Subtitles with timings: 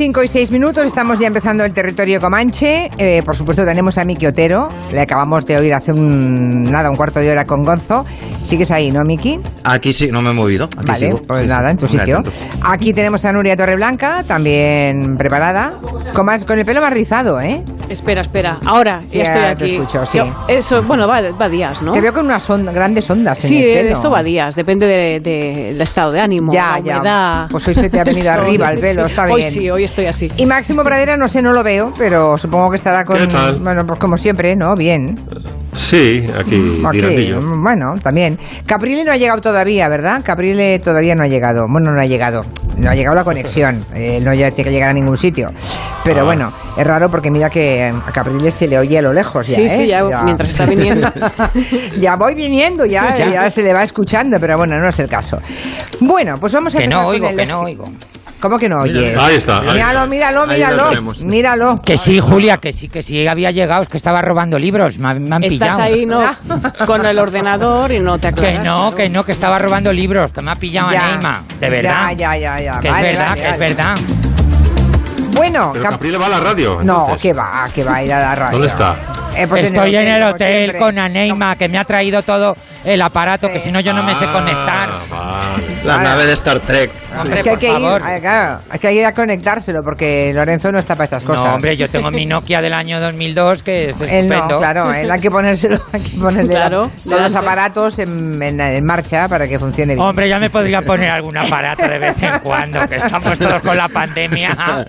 [0.00, 2.88] 5 y 6 minutos, estamos ya empezando el territorio Comanche.
[2.96, 6.96] Eh, por supuesto tenemos a Miki Otero, le acabamos de oír hace un, nada, un
[6.96, 8.06] cuarto de hora con Gonzo.
[8.42, 9.38] ¿Sigues ahí, no, Miki?
[9.64, 10.70] Aquí sí, no me he movido.
[10.78, 11.20] Aquí vale, sigo.
[11.22, 11.70] pues Sí, nada, sí.
[11.72, 12.22] en tu sitio.
[12.62, 15.74] Aquí tenemos a Nuria Torreblanca, también preparada,
[16.14, 17.62] con, más, con el pelo más rizado, ¿eh?
[17.90, 18.56] Espera, espera.
[18.64, 19.74] Ahora Sí, ya estoy ahora te aquí.
[19.76, 20.16] escucho, sí.
[20.18, 21.92] Yo- eso, bueno, va, va días, ¿no?
[21.92, 23.92] Te veo con unas on- grandes ondas en Sí, el pelo.
[23.92, 25.40] esto va días, depende del de,
[25.72, 26.96] del estado de ánimo, Ya, la ya.
[26.96, 27.46] humedad.
[27.50, 29.50] Pues hoy se te ha venido arriba el pelo, está Hoy bien.
[29.52, 30.30] sí, hoy estoy así.
[30.36, 33.16] Y Máximo Pradera, no sé, no lo veo, pero supongo que estará con...
[33.18, 33.56] ¿Qué tal?
[33.60, 34.74] Bueno, pues como siempre, ¿no?
[34.74, 35.14] Bien.
[35.76, 37.38] Sí, aquí, Aquí, tirandillo.
[37.58, 38.38] bueno, también.
[38.66, 40.20] Caprile no ha llegado todavía, ¿verdad?
[40.24, 41.68] Caprile todavía no ha llegado.
[41.68, 42.44] Bueno, no ha llegado.
[42.76, 43.84] No ha llegado la conexión.
[43.94, 45.50] Eh, no tiene que llegar a ningún sitio.
[46.04, 46.24] Pero Ah.
[46.24, 49.54] bueno, es raro porque mira que a Caprile se le oye a lo lejos ya,
[49.56, 49.68] Sí, ¿eh?
[49.68, 51.08] sí, ya, mientras está viniendo.
[52.00, 53.30] ya voy viniendo, ya, Ya.
[53.32, 55.38] ya se le va escuchando, pero bueno, no es el caso.
[56.00, 57.84] Bueno, pues vamos a Que no con oigo, el- que no oigo.
[58.40, 59.16] ¿Cómo que no oyes?
[59.18, 60.06] Ahí está, ahí Míralo, está.
[60.06, 60.90] míralo, míralo.
[61.24, 61.80] Míralo.
[61.82, 65.08] Que sí, Julia, que sí, que sí había llegado, es que estaba robando libros, me,
[65.10, 65.82] han- me han Estás pillado.
[65.82, 66.22] ahí, ¿no?
[66.86, 68.58] Con el ordenador y no te aclaras.
[68.58, 71.04] Que no, que no, que estaba robando libros, que me ha pillado Ya.
[71.04, 72.10] a Neima, de verdad.
[72.16, 72.80] Ya, ya, ya, ya.
[72.80, 73.94] Que Vale, es verdad, vale, que es verdad.
[75.34, 76.80] Bueno, Pero Cap- Caprile va a la radio.
[76.82, 77.22] No, entonces.
[77.22, 78.52] que va, que va a ir a la radio.
[78.52, 78.96] ¿Dónde está?
[79.36, 83.46] Eh, pues Estoy en el hotel con Aneima, que me ha traído todo el aparato,
[83.46, 83.52] Sí.
[83.52, 84.88] que si no yo no me sé Ah, conectar.
[85.10, 85.19] vale.
[85.84, 86.90] La nave de Star Trek.
[87.18, 88.00] Hombre, es que hay por que, favor.
[88.02, 91.44] ir, eh, claro, hay que ir a conectárselo porque Lorenzo no está para estas cosas.
[91.44, 94.58] No, hombre, yo tengo mi Nokia del año 2002, que es Él no, estupendo.
[94.58, 98.84] claro, él hay que ponérselo, hay que ponerle Claro, todos los aparatos en, en- en
[98.84, 100.06] marcha para que funcione bien.
[100.06, 103.76] Hombre, ya me podría poner algún aparato de vez en cuando, que estamos todos con
[103.76, 104.54] la pandemia.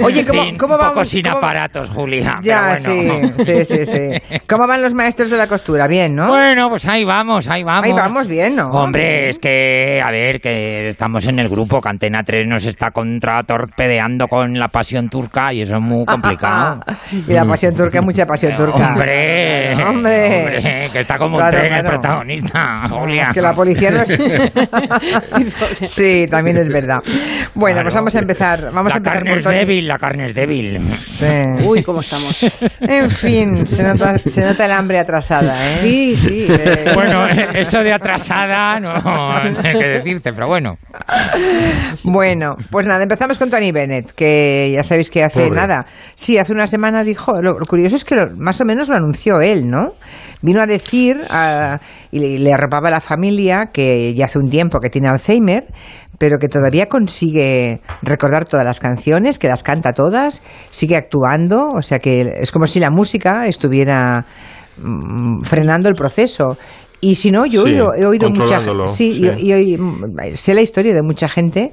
[0.00, 2.40] Oye, ¿cómo- fin, cómo un poco vamos- sin cómo- aparatos, Julia.
[2.42, 3.32] ya, pero bueno.
[3.38, 4.38] sí, sí, sí, sí.
[4.48, 5.86] ¿Cómo van los maestros de la costura?
[5.86, 6.28] Bien, ¿no?
[6.28, 7.84] Bueno, pues ahí vamos, ahí vamos.
[7.84, 8.68] Ahí vamos bien, ¿no?
[8.70, 12.90] Hombre, es que, a ver, que estamos en el grupo, que Antena 3 nos está
[12.90, 16.80] contratorpedeando con la pasión turca y eso es muy complicado.
[17.28, 18.88] y la pasión turca, mucha pasión turca.
[18.88, 22.00] Hombre, hombre, hombre, que está como un Claro, tren el claro.
[22.00, 23.30] protagonista, Julia.
[23.34, 24.18] Que la policía no es...
[25.90, 26.98] sí, también es verdad.
[27.54, 27.82] Bueno, Claro.
[27.88, 28.60] pues vamos a empezar.
[28.72, 30.80] Vamos la a empezar carne por es débil, la carne es débil.
[31.06, 31.26] Sí.
[31.66, 32.46] Uy, cómo estamos.
[32.80, 35.76] En fin, se nota, se nota el hambre atrasada, ¿eh?
[35.82, 36.46] Sí, sí.
[36.48, 40.76] Eh, Bueno, eso de atrasada no, no sé qué decirte, pero bueno.
[42.04, 45.56] Bueno, pues nada, empezamos con Tony Bennett, que ya sabéis que hace Pobre.
[45.60, 45.86] nada.
[46.14, 47.32] Sí, hace una semana dijo.
[47.40, 49.92] Lo, lo curioso es que lo- más o menos lo anunció él, ¿no?
[50.42, 51.78] Vino a decir ah,
[52.10, 55.64] y le, le arropaba a la familia que ya hace un tiempo que tiene Alzheimer,
[56.18, 61.82] pero que todavía consigue recordar todas las canciones, que las canta todas, sigue actuando, o
[61.82, 64.24] sea que es como si la música estuviera
[64.82, 66.56] mm, frenando el proceso.
[67.00, 69.26] Y si no, yo he oído, he oído mucha controlándolo, sí, sí.
[69.38, 71.72] y- y hoy, mm, sé la historia de mucha gente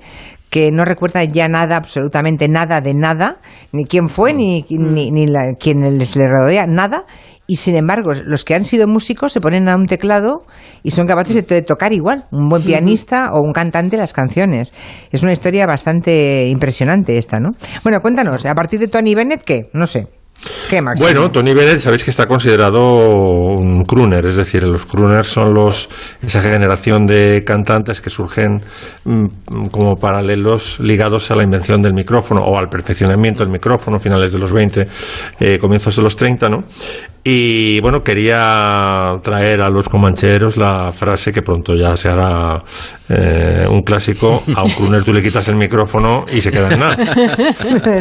[0.51, 3.39] que no recuerda ya nada, absolutamente nada de nada,
[3.73, 7.05] ni quién fue, ni, ni, ni la- quién les le rodea, nada.
[7.47, 10.45] Y sin embargo, los que han sido músicos se ponen a un teclado
[10.81, 14.73] y son capaces de tocar igual, un buen pianista o un cantante las canciones.
[15.11, 17.51] Es una historia bastante impresionante esta, ¿no?
[17.83, 19.69] Bueno, cuéntanos, a partir de Tony Bennett, ¿qué?
[19.73, 20.07] No sé.
[20.99, 23.07] Bueno, Tony Bennett, sabéis que está considerado
[23.57, 25.89] un crooner, es decir, los crooners son los
[26.21, 28.61] esa generación de cantantes que surgen
[29.05, 34.31] mm, como paralelos ligados a la invención del micrófono o al perfeccionamiento del micrófono, finales
[34.31, 34.87] de los 20,
[35.39, 36.63] eh, comienzos de los 30, ¿no?
[37.27, 42.59] Y bueno, quería traer a los comancheros la frase que pronto ya se hará
[43.07, 46.79] eh, un clásico, a un crooner tú le quitas el micrófono y se queda en
[46.79, 46.95] nada.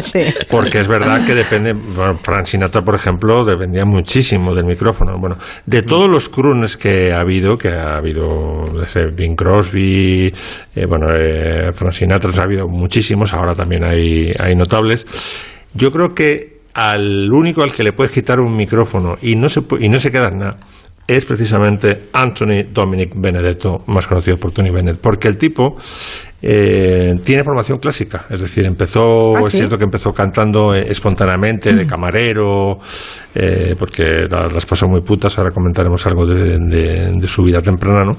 [0.01, 0.25] Sí.
[0.51, 1.73] Porque es verdad que depende.
[1.73, 5.19] Bueno, Frank Sinatra, por ejemplo, dependía muchísimo del micrófono.
[5.19, 10.33] Bueno, de todos los crooners que ha habido, que ha habido desde Bing Crosby,
[10.75, 15.07] eh, bueno, eh, Frank Sinatra, ha habido muchísimos, ahora también hay, hay notables.
[15.75, 19.63] Yo creo que al único al que le puedes quitar un micrófono y no se,
[19.81, 20.57] y no se queda en nada
[21.07, 25.77] es precisamente Anthony Dominic Benedetto, más conocido por Tony Bennett, porque el tipo
[26.47, 31.73] eh, tiene formación clásica, es decir, empezó, ¿Ah, es cierto que empezó cantando eh, espontáneamente
[31.73, 32.79] de camarero,
[33.35, 37.63] eh, porque la- las pasó muy putas, ahora comentaremos algo de, de- de su vida
[37.63, 38.19] temprana, ¿no?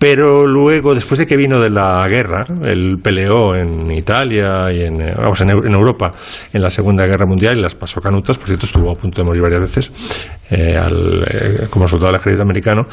[0.00, 5.00] Pero luego, después de que vino de la guerra, él peleó en Italia y en,
[5.00, 6.12] eh, vamos, en, Eu- en Europa
[6.52, 9.24] en la Segunda Guerra Mundial y las pasó canutas, por cierto, estuvo a punto de
[9.26, 9.92] morir varias veces
[10.50, 12.86] al- eh, como soldado del ejército americano.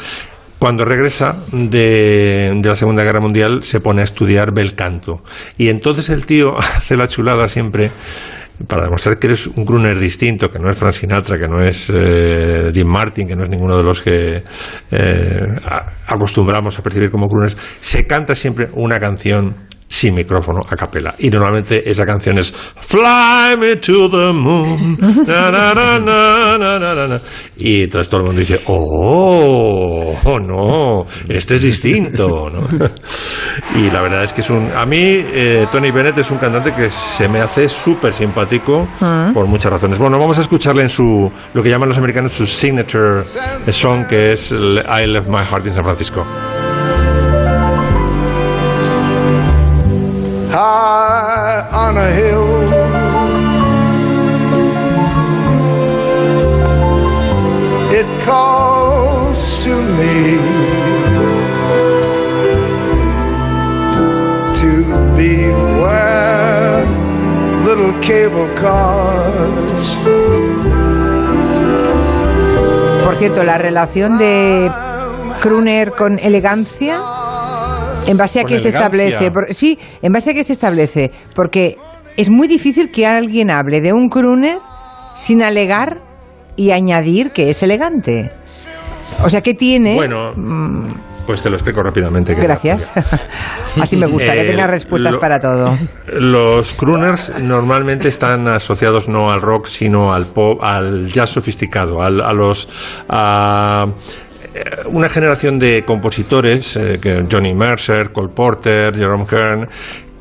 [0.60, 5.24] Cuando regresa de, de la Segunda Guerra Mundial se pone a estudiar bel canto.
[5.58, 7.92] Y entonces el tío hace la chulada siempre
[8.66, 11.92] para demostrar que eres un crooner distinto, que no es Frank Sinatra, que no es
[11.94, 14.44] eh, Jim Martin, que no es ninguno de los que
[14.92, 15.46] eh,
[16.08, 21.16] acostumbramos a percibir como crooners, se canta siempre una canción sin micrófono a capela.
[21.18, 24.98] Y normalmente esa canción es Fly me to the moon.
[25.28, 27.22] na, na, na, na, na, na, na.
[27.58, 32.50] Y entonces todo el mundo dice, oh, oh, no, este es distinto.
[32.50, 32.68] ¿no?
[33.76, 34.70] y la verdad es que es un...
[34.76, 38.88] A mí, eh, Tony Bennett es un cantante que se me hace súper simpático
[39.34, 40.00] por muchas razones.
[40.00, 43.22] Bueno, vamos a escucharle en su, lo que llaman los americanos su signature
[43.72, 46.26] song, que es I Left My Heart in San Francisco.
[50.58, 52.48] High on a hill.
[58.00, 60.18] It calls to me
[64.60, 64.72] to
[65.18, 65.34] be
[65.82, 66.86] where
[67.68, 69.98] little cable cars.
[73.04, 74.72] Por cierto, la relación de
[75.42, 77.00] Kruner con elegancia,
[78.08, 79.32] ¿en base a ¿Con qué se establece?
[79.32, 81.12] Por- sí, ¿en base a qué se establece?
[81.36, 81.78] Porque
[82.16, 84.58] es muy difícil que alguien hable de un Kruner
[85.16, 85.98] sin alegar
[86.56, 88.32] y añadir que es elegante.
[89.24, 89.94] O sea, ¿qué tiene?
[89.96, 90.32] Bueno,
[91.26, 92.36] pues te lo explico rápidamente.
[92.36, 92.92] que- Gracias.
[93.82, 95.78] Así me gusta, que Eh, tenga respuestas lo- para todo.
[96.08, 102.22] Los crooners normalmente están asociados no al rock, sino al pop, al jazz sofisticado, al-
[102.22, 102.70] a los
[103.10, 103.88] a,
[104.88, 109.70] una generación de compositores, eh, que Johnny Mercer, Cole Porter, Jerome Kern,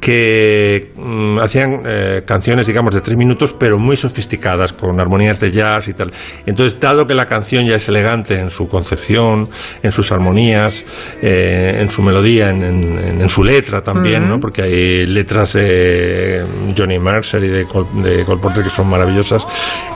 [0.00, 5.50] que mm, hacían eh, canciones, digamos, de tres minutos, pero muy sofisticadas, con armonías de
[5.50, 6.12] jazz y tal.
[6.46, 9.48] Entonces, dado que la canción ya es elegante en su concepción,
[9.82, 10.84] en sus armonías,
[11.22, 14.38] eh, en su melodía, en, en- en su letra también, ¿no?
[14.38, 16.44] Porque hay letras de
[16.76, 19.46] Johnny Mercer y de Cole, de Cole Porter que son maravillosas.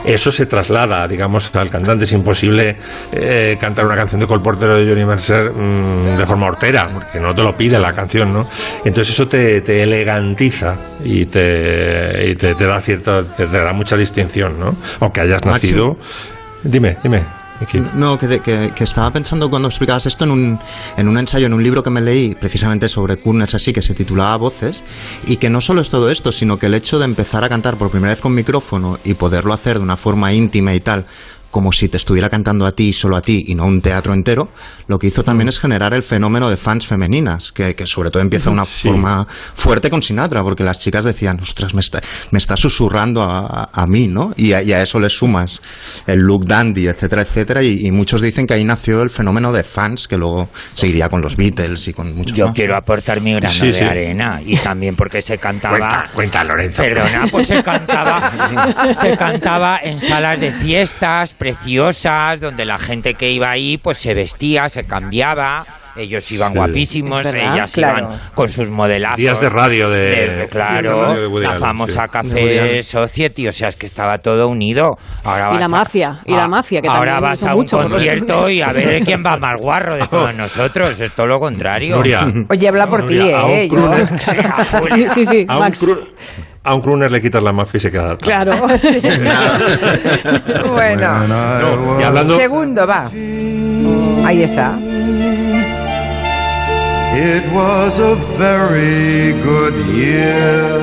[0.03, 2.05] Eso se traslada, digamos, al cantante.
[2.05, 2.75] Es imposible
[3.11, 6.89] eh, cantar una canción de Cole Porter o de Johnny Mercer mm, de forma hortera,
[6.91, 8.47] porque no te lo pide la canción, ¿no?
[8.83, 13.73] Entonces eso te, te elegantiza y te, y te, te da cierta, te, te da
[13.73, 14.75] mucha distinción, ¿no?
[14.99, 15.97] Aunque hayas nacido.
[16.63, 17.23] Dime, dime.
[17.93, 20.59] No, que, de- que- que estaba pensando cuando explicabas esto en un,
[20.97, 23.93] en un ensayo, en un libro que me leí precisamente sobre crooners así, que se
[23.93, 24.83] titulaba Voces,
[25.27, 27.77] y que no solo es todo esto, sino que el hecho de empezar a cantar
[27.77, 31.05] por primera vez con micrófono y poderlo hacer de una forma íntima y tal,
[31.51, 34.13] como si te estuviera cantando a ti y solo a ti y no un teatro
[34.13, 34.49] entero,
[34.87, 38.21] lo que hizo también es generar el fenómeno de fans femeninas, que, que sobre todo
[38.21, 38.87] empieza de una Sí.
[38.87, 42.01] forma fuerte con Sinatra, porque las chicas decían, ostras, me está,
[42.31, 44.33] me está susurrando a, a- a mí, ¿no?
[44.37, 45.61] Y a, y a eso le sumas
[46.07, 49.63] el look dandy, etcétera, etcétera, y, y muchos dicen que ahí nació el fenómeno de
[49.63, 52.55] fans, que luego seguiría con los Beatles y con muchos Yo más.
[52.55, 53.83] quiero aportar mi grano Sí, de sí.
[53.83, 55.77] arena y también porque se cantaba.
[55.77, 56.81] Cuenta, cuenta, Lorenzo.
[56.81, 63.31] Perdona, pues se cantaba, se cantaba en salas de fiestas preciosas donde la gente que
[63.31, 65.65] iba ahí pues se vestía, se cambiaba.
[65.97, 66.57] Ellos iban Sí.
[66.57, 68.05] guapísimos, ellas claro.
[68.05, 69.17] iban con sus modelazos.
[69.17, 72.09] Días de radio de- de- días de claro, radio de Woody la Allen, famosa sí.
[72.09, 72.83] Café.
[72.83, 74.97] Society, o sea, es que estaba todo unido.
[75.25, 77.61] Ahora Y vas la a- mafia, y la mafia, que Ahora también vas a un
[77.61, 80.97] mucho concierto y a ver quién va más guarro de todos nosotros.
[81.01, 81.97] Es todo lo contrario.
[81.97, 83.67] Nuria, Oye, habla por ti, Nuria, a un ¿eh?
[83.69, 83.91] Yo-
[84.95, 85.85] Sí, sí, sí, a un Max.
[86.63, 88.19] A un crooner le quitas la mafia y se queda atrás.
[88.21, 88.53] Claro.
[90.73, 91.27] bueno.
[91.27, 93.09] No, y hablando, Segundo, va.
[94.25, 94.77] Ahí está.
[97.13, 100.79] It was a very good year.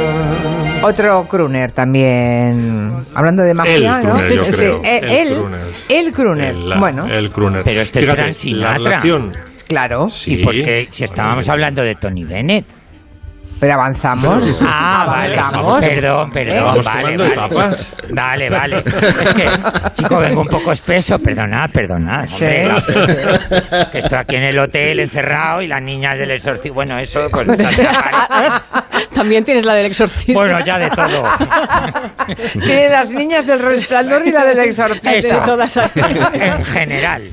[0.82, 2.92] Otro crooner también.
[3.14, 4.00] Hablando de magia, El ¿no?
[4.00, 4.82] crooner, yo Sí, creo.
[4.84, 5.54] El
[5.88, 6.50] el crooner.
[6.50, 7.62] el, la- bueno, el crooner.
[7.64, 8.78] Pero este es Fíjate, Frank Sinatra.
[8.78, 9.32] La relación,
[9.66, 10.08] claro.
[10.10, 10.34] sí.
[10.34, 10.86] ¿Y por qué?
[10.90, 12.66] Si estábamos hablando de Tony Bennett.
[13.60, 14.58] Pero avanzamos.
[14.62, 15.36] Ah, vale.
[15.38, 15.78] Avanzamos.
[15.78, 16.64] Perdón, perdón.
[16.64, 17.32] Vamos vale, vale.
[17.32, 17.94] etapas.
[18.10, 18.84] Vale, vale.
[19.22, 19.48] Es que,
[19.92, 21.18] chico, vengo un poco espeso.
[21.18, 22.26] Perdonad, perdonad.
[22.32, 22.68] hombre, Sí.
[22.68, 26.74] la- que estoy aquí en el hotel encerrado y las niñas del exorcismo.
[26.76, 27.48] Bueno, eso, pues.
[29.14, 30.32] También tienes la del exorcista.
[30.34, 31.24] Bueno, ya de todo.
[32.52, 35.12] Tiene las niñas del resplandor y la del exorcista.
[35.12, 35.38] Eso.
[35.40, 35.76] todas.
[35.76, 37.30] En general.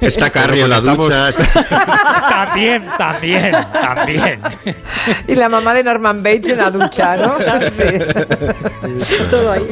[0.00, 1.28] Está Carrie en la ducha.
[1.28, 1.62] está-
[2.32, 4.40] También, también, también.
[5.28, 7.36] Y la mamá de Norman Bates en la ducha, ¿no?
[7.72, 9.16] Sí.
[9.30, 9.62] Todo ahí.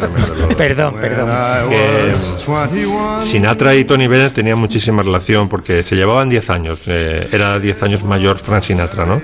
[0.57, 1.31] Perdón, perdón.
[1.69, 2.15] Que,
[2.47, 3.23] 21.
[3.25, 6.81] Sinatra y Tony Bennett tenían muchísima relación porque se llevaban 10 años.
[6.87, 9.21] eh, era 10 años mayor Frank Sinatra, ¿no?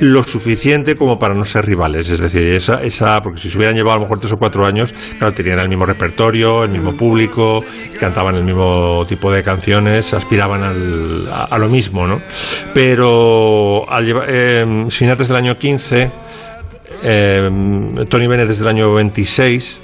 [0.00, 2.08] Lo suficiente como para no ser rivales.
[2.10, 4.66] Es decir, esa, esa, porque si se hubieran llevado a lo mejor 3 o 4
[4.66, 7.62] años, claro, tenían el mismo repertorio, el mismo público,
[7.98, 12.20] cantaban el mismo tipo de canciones, aspiraban al- a, a lo mismo, ¿no?
[12.72, 16.10] Pero al llevar, eh, Sinatra es del año 15,
[17.02, 17.50] eh,
[18.08, 19.82] Tony Bennett desde el año 26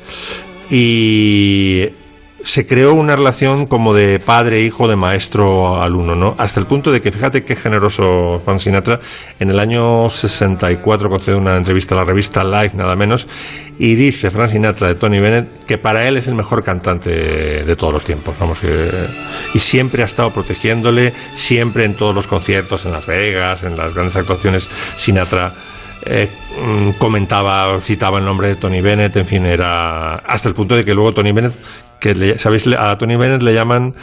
[0.71, 1.89] y
[2.47, 6.37] se creó una relación como de padre-hijo, de maestro-alumno, ¿no?
[6.39, 9.01] Hasta el punto de que, fíjate qué generoso Frank Sinatra,
[9.41, 13.27] en el año 64 concede una entrevista a la revista Life, nada menos,
[13.81, 17.77] y dice Frank Sinatra de Tony Bennett que para él es el mejor cantante de
[17.77, 18.91] todos los tiempos, vamos, que,
[19.53, 23.93] y siempre ha estado protegiéndole, siempre en todos los conciertos, en Las Vegas, en las
[23.93, 25.53] grandes actuaciones, Sinatra
[26.05, 26.29] eh,
[26.63, 30.85] mm, comentaba, citaba el nombre de Tony Bennett, en fin, era hasta el punto de
[30.85, 31.55] que luego Tony Bennett,
[32.01, 33.95] que le- sabéis, a Tony Bennett le llaman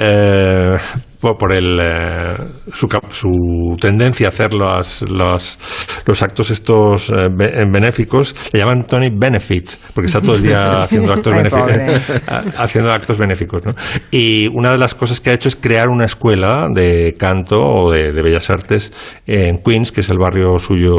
[0.00, 0.76] eh,
[1.20, 2.36] por, el, eh,
[2.72, 5.58] su, tendencia a hacer los, los,
[6.06, 10.82] los actos estos eh, be- benéficos, le llaman Tony Benefit, porque está todo el día
[10.84, 11.72] haciendo actos, benéficos,
[12.56, 13.66] haciendo actos benéficos.
[13.66, 13.72] ¿no?
[14.12, 17.90] Y una de las cosas que ha hecho es crear una escuela de canto o
[17.90, 18.92] de, de bellas artes
[19.26, 20.94] en Queens, que es el barrio suyo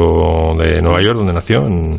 [0.58, 1.98] de Nueva York, donde nació, en,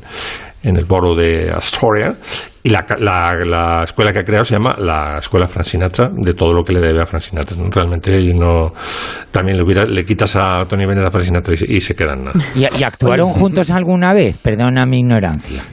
[0.62, 2.16] en el borough de Astoria.
[2.64, 6.12] Y la, ca- la, la escuela que ha creado se llama la Escuela Frank Sinatra,
[6.14, 7.58] de todo lo que le debe a Frank Sinatra.
[7.58, 7.70] ¿no?
[7.72, 8.72] Realmente no,
[9.32, 11.96] también le, hubiera, le quitas a Tony Bennett a Frank Sinatra y, se- y se
[11.96, 12.40] quedan nada.
[12.56, 14.38] ¿Y, y actuaron juntos alguna vez?
[14.38, 15.64] Perdona mi ignorancia.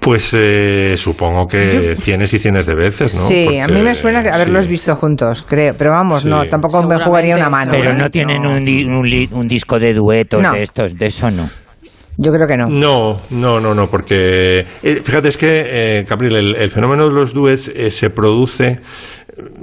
[0.00, 3.26] Pues eh, supongo que cienes y cienes de veces, ¿no?
[3.28, 4.70] Sí, a mí me suena haberlos sí.
[4.70, 5.74] visto juntos, creo.
[5.76, 6.28] Pero vamos, Sí.
[6.28, 7.70] no, tampoco me jugaría una mano.
[7.72, 7.94] Pero ¿eh?
[7.94, 10.52] no tienen un, di- un un disco de duetos No.
[10.52, 11.50] de estos, de eso no.
[12.20, 12.66] Yo creo que no.
[12.66, 17.14] No, no, no, no, porque eh, fíjate, es que, eh, Gabriel, el, el fenómeno de
[17.14, 18.80] los duets eh, se produce.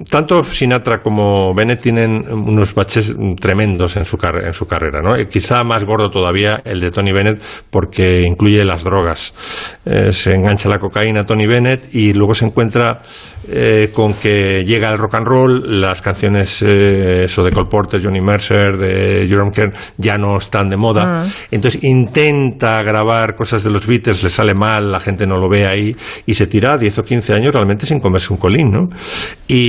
[0.09, 5.15] Tanto Sinatra como Bennett tienen unos baches tremendos en su, car- en su carrera, ¿no?
[5.15, 9.33] Eh, quizá más gordo todavía el de Tony Bennett porque incluye las drogas.
[9.85, 13.01] Eh, se engancha la cocaína Tony Bennett y luego se encuentra
[13.49, 18.01] eh, con que llega el rock and roll, las canciones eh, eso de Cole Porter,
[18.03, 21.25] Johnny Mercer, de Jerome Kern ya no están de moda.
[21.51, 25.65] Entonces intenta grabar cosas de los Beatles, le sale mal, la gente no lo ve
[25.67, 28.89] ahí y se tira 10 o 15 años realmente sin comerse un colín, ¿no?
[29.47, 29.64] Y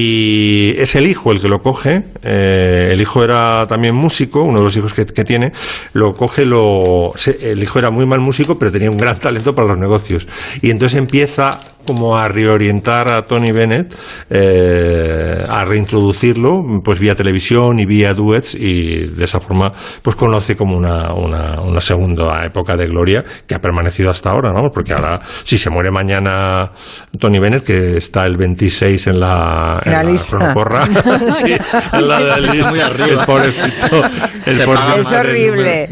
[0.79, 4.65] es el hijo el que lo coge, eh, el hijo era también músico, uno de
[4.65, 5.53] los hijos que, tiene,
[5.93, 9.69] lo coge, lo, el hijo era muy mal músico, pero tenía un gran talento para
[9.69, 10.27] los negocios.
[10.63, 13.95] Y entonces empieza como a reorientar a Tony Bennett,
[14.31, 19.71] eh, a reintroducirlo, pues vía televisión y vía duets, y de esa forma,
[20.03, 24.53] pues conoce como una, una, una segunda época de gloria que ha permanecido hasta ahora,
[24.53, 24.69] ¿no?
[24.71, 26.73] Porque ahora, si se muere mañana
[27.19, 30.37] Tony Bennett, que está el 26 en la, En la lista.
[30.37, 31.57] cronoporra, sí,
[31.93, 33.21] en la de la lista, Muy arriba.
[33.21, 34.05] el pobrecito,
[34.47, 34.67] el Es
[35.13, 35.89] horrible.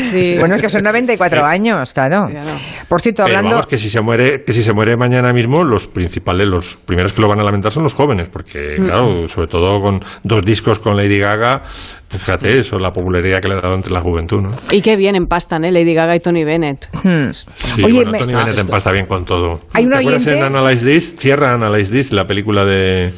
[0.00, 0.36] Sí.
[0.38, 2.28] Bueno, es que son 94 años, claro.
[2.88, 3.50] Por cierto, hablando...
[3.50, 7.12] vamos, que si se muere, que si se muere mañana mismo, los principales, los primeros
[7.12, 10.78] que lo van a lamentar son los jóvenes, porque claro, sobre todo con dos discos
[10.78, 11.62] con Lady Gaga,
[12.08, 14.50] pues fíjate eso, la popularidad que le ha dado entre la juventud, ¿no?
[14.70, 15.72] Y qué bien empastan, ¿eh?
[15.72, 16.88] Lady Gaga y Tony Bennett.
[17.04, 17.30] Hmm.
[17.54, 19.60] Sí, Oye, bueno, Tony Bennett empasta bien con todo.
[19.72, 21.16] Hay ¿Te acuerdas oyente- en Analyze This?
[21.18, 23.12] Cierra Analyze This, la película de,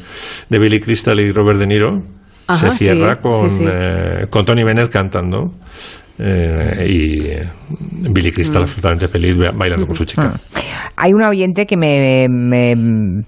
[0.49, 2.01] de Billy Crystal y Robert De Niro.
[2.47, 3.63] Ajá, se cierra sí, con, sí, sí.
[3.67, 5.53] eh, con Tony Bennett cantando.
[6.19, 7.49] Eh, y eh,
[8.11, 8.33] Billy Mm.
[8.33, 10.33] Crystal absolutamente feliz ba- bailando con su chica.
[10.95, 12.75] Hay un oyente que me, me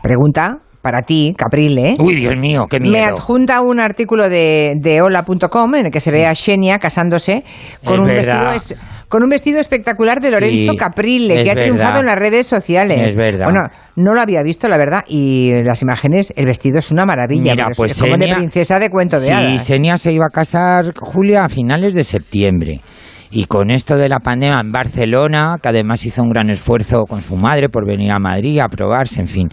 [0.02, 3.16] pregunta, para ti, Caprile, Uy, Dios mío, qué me miedo.
[3.16, 7.44] adjunta un artículo de, de hola.com en el que se ve a Xenia casándose
[7.86, 8.52] con Es un, verdad.
[8.54, 12.17] vestido, es- con un vestido espectacular de Lorenzo Sí, Caprile, que ha triunfado en las
[12.17, 13.00] redes sociales.
[13.00, 13.46] Es verdad.
[13.46, 17.51] Bueno, no lo había visto, la verdad, y las imágenes, el vestido es una maravilla.
[17.51, 19.67] Mira, pues es como de princesa de cuento de sí, hadas.
[19.67, 22.82] Xenia se iba a casar, Julia, a finales de septiembre.
[23.36, 27.24] Y con esto de la pandemia en Barcelona, que además hizo un gran esfuerzo con
[27.24, 29.50] su madre por venir a Madrid a probarse, en fin.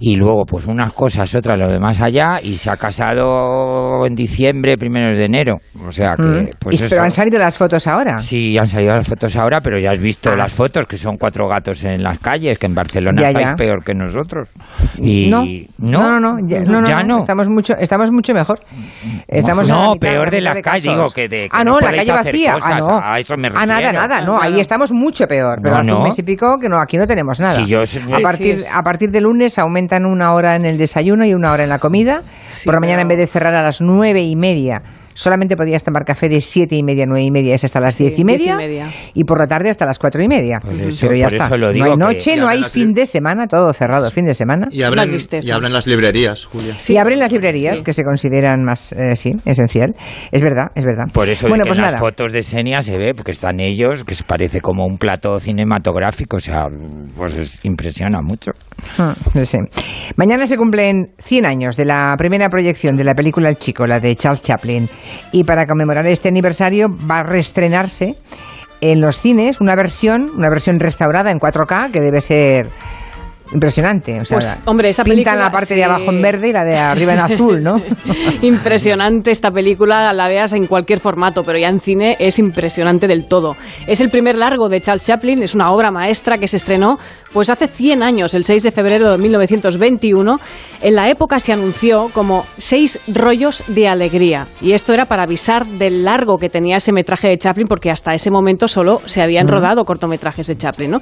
[0.00, 4.76] Y luego, pues unas cosas, otras, lo demás allá, y se ha casado en diciembre,
[4.76, 5.58] primeros de enero.
[5.86, 6.48] O sea que, Mm.
[6.58, 6.90] pues Y- eso.
[6.90, 8.18] pero han salido las fotos ahora.
[8.18, 11.46] Sí, han salido las fotos ahora, pero ya has visto las fotos, que son cuatro
[11.48, 14.50] gatos en las calles, que en Barcelona estáis peor que nosotros.
[14.98, 15.44] Y no,
[15.78, 17.18] no, no, no, ya, no, no, ya no, no.
[17.20, 18.58] Estamos mucho, estamos mucho mejor.
[19.28, 22.56] Estamos no, peor de la calle, digo que de que ah, no la calle vacía.
[22.60, 23.19] ah, no.
[23.20, 25.58] A eso me Ah, nada, nada, no, Ah, ahí estamos mucho peor.
[25.62, 27.54] Pero No, hace un mes y pico que no, aquí no tenemos nada.
[27.54, 28.74] Si yo- a, Sí, partir, sí, es.
[28.74, 31.78] a partir de lunes aumentan una hora en el desayuno y una hora en la
[31.78, 32.22] comida.
[32.48, 34.82] Sí, por la mañana, en vez de cerrar a las nueve y media,
[35.14, 38.04] solamente podías tomar café de siete y media, nueve y media, es hasta las Sí,
[38.04, 38.88] diez y diez y media.
[39.14, 40.58] Y por la tarde hasta las cuatro y media.
[40.60, 41.46] Por eso- pero ya por está.
[41.46, 44.68] eso lo no hay noche, no hay fin de semana, todo cerrado, fin de semana.
[44.70, 46.74] Y abren, y las librerías, Julia.
[46.78, 46.94] Sí.
[46.94, 47.84] y abren las librerías, Sí.
[47.84, 49.94] que se consideran más, eh, sí, esencial.
[50.32, 51.04] Es verdad, es verdad.
[51.12, 51.92] Por eso bueno, es que pues en nada.
[51.92, 55.38] las fotos de Xenia se ve, porque están ellos, que se parece como un plato
[55.38, 56.64] cinematográfico, o sea,
[57.16, 58.52] pues es- impresiona mucho.
[58.98, 59.58] Ah, no sé.
[60.16, 64.00] Mañana se cumplen 100 años de la primera proyección de la película El Chico, la
[64.00, 64.88] de Charles Chaplin.
[65.32, 68.16] Y para conmemorar este aniversario va a reestrenarse
[68.80, 72.70] en los cines una versión, una versión restaurada en 4K que debe ser
[73.52, 74.20] Impresionante.
[74.20, 75.74] O sea, Pues, hombre, esa pintan película, la parte sí.
[75.74, 77.80] de abajo en verde y la de arriba en azul, ¿no?
[78.42, 83.26] impresionante esta película, la veas en cualquier formato, pero ya en cine es impresionante del
[83.26, 83.56] todo.
[83.86, 86.98] Es el primer largo de Charles Chaplin, es una obra maestra que se estrenó
[87.32, 90.38] pues hace 100 años, el 6 de febrero de 1921.
[90.82, 95.66] En la época se anunció como seis rollos de alegría y esto era para avisar
[95.66, 99.46] del largo que tenía ese metraje de Chaplin porque hasta ese momento solo se habían
[99.46, 100.98] rodado cortometrajes de Chaplin, ¿no?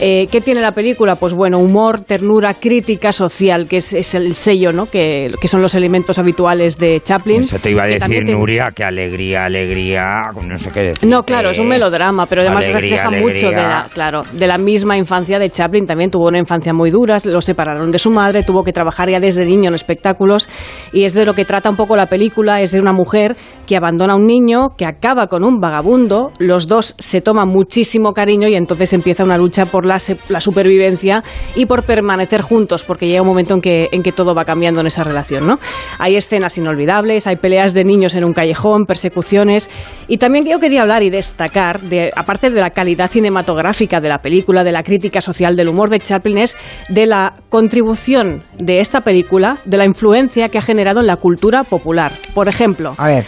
[0.00, 1.16] Eh, ¿Qué tiene la película?
[1.16, 4.86] Pues bueno, humor, ternura, crítica social, que es, es el sello, ¿no?
[4.86, 7.40] Que, que son los elementos habituales de Chaplin.
[7.40, 10.04] Eso te iba a decir, te- Nuria, que alegría, alegría,
[10.42, 11.08] no sé qué decir.
[11.08, 13.88] no, claro, es un melodrama, pero además Alegría, refleja mucho de la, alegría.
[13.94, 15.71] claro, de la misma infancia de Chaplin.
[15.86, 19.18] También tuvo una infancia muy dura, lo separaron de su madre, tuvo que trabajar ya
[19.18, 20.48] desde niño en espectáculos
[20.92, 23.36] y es de lo que trata un poco la película, es de una mujer
[23.72, 28.12] que abandona a un niño, que acaba con un vagabundo, los dos se toman muchísimo
[28.12, 29.96] cariño y entonces empieza una lucha por la,
[30.28, 31.24] la supervivencia
[31.54, 34.82] y por permanecer juntos, porque llega un momento en que, en que todo va cambiando
[34.82, 35.58] en esa relación, ¿no?
[35.98, 39.70] Hay escenas inolvidables, hay peleas de niños en un callejón, persecuciones
[40.06, 44.18] y también yo quería hablar y destacar, de, aparte de la calidad cinematográfica de la
[44.18, 46.58] película, de la crítica social, del humor de Chaplin, es
[46.90, 51.64] de la contribución de esta película, de la influencia que ha generado en la cultura
[51.64, 52.12] popular.
[52.34, 53.24] Por ejemplo, A ver,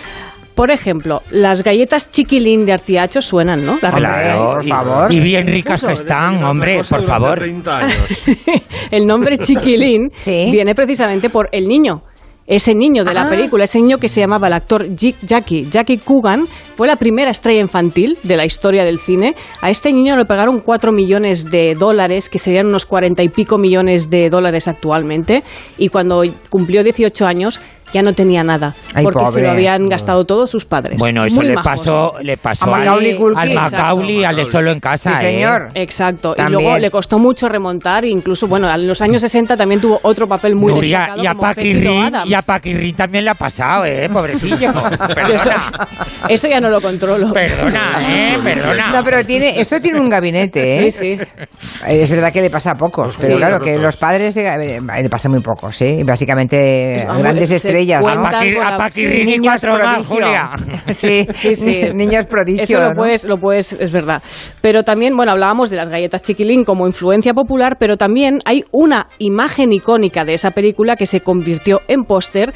[0.54, 3.78] por ejemplo, las galletas chiquilín de Artiacho suenan, ¿no?
[3.82, 5.12] Las Claro, por y- favor.
[5.12, 7.38] Y bien ricas que están, hombre, por favor.
[7.38, 8.24] 30 años.
[8.90, 10.48] el nombre chiquilín Sí.
[10.52, 12.02] viene precisamente por el niño.
[12.46, 13.30] Ese niño de la Ah.
[13.30, 15.66] película, ese niño que se llamaba el actor Jick- Jackie.
[15.70, 16.46] Jackie Coogan
[16.76, 19.34] fue la primera estrella infantil de la historia del cine.
[19.62, 23.56] A este niño le pagaron 4 millones de dólares, que serían unos 40 y pico
[23.56, 25.42] millones de dólares actualmente.
[25.78, 27.62] Y cuando cumplió 18 años,
[27.94, 28.74] ya no tenía nada.
[28.92, 29.42] Ay, porque se pobre.
[29.44, 30.98] lo habían gastado todos sus padres.
[30.98, 31.70] Bueno, eso Muy le majos.
[31.70, 33.38] pasó, le pasó A al, Macaulay Culkin.
[33.38, 33.76] al Exacto.
[33.76, 35.30] Macaulay, al de solo en casa, sí, ¿eh?
[35.30, 35.68] señor.
[35.74, 36.32] Exacto.
[36.34, 36.60] Y También.
[36.62, 40.54] luego le costó mucho remontar, incluso, bueno, en los años 60 también tuvo otro papel
[40.56, 41.46] muy Nuria, destacado y a como
[42.02, 42.30] Adams.
[42.30, 44.08] y a Paquirrín también le ha pasado, ¿eh?
[44.12, 44.72] Pobrecillo.
[45.14, 45.72] Perdona.
[46.28, 47.32] Eso ya no lo controlo.
[47.32, 48.38] Perdona, ¿eh?
[48.42, 48.90] Perdona.
[48.90, 50.90] No, pero tiene, esto tiene un gabinete, ¿eh?
[50.90, 51.24] Sí, sí.
[51.86, 53.38] Es verdad que le pasa a pocos, pero Sí.
[53.38, 56.02] claro que los padres eh, le pasa muy poco, sí.
[56.04, 58.08] Básicamente Pues, vamos, grandes se estrellas, ¿no?
[58.08, 60.06] A, cuentan Paquir- con a la- Paquirrín y Niños cuatro más.
[60.06, 60.50] Julia.
[60.94, 61.82] Sí, Sí, sí.
[61.94, 62.62] Niños prodigio.
[62.64, 62.94] Eso lo ¿no?
[62.94, 64.22] puedes, lo puedes, es verdad.
[64.60, 69.06] Pero también, bueno, hablábamos de las galletas chiquilín como influencia popular, pero también hay una
[69.18, 72.52] imagen icónica de esa película que se convirtió en póster.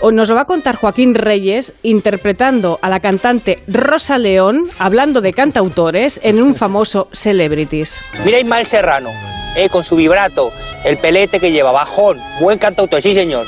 [0.00, 5.20] O Nos lo va a contar Joaquín Reyes interpretando a la cantante Rosa León, hablando
[5.20, 8.04] de cantautores, en un famoso Celebrities.
[8.24, 9.10] Mira Ismael Serrano,
[9.56, 10.50] eh, con su vibrato,
[10.84, 13.46] el pelete que lleva, bajón, buen cantautor, sí señor.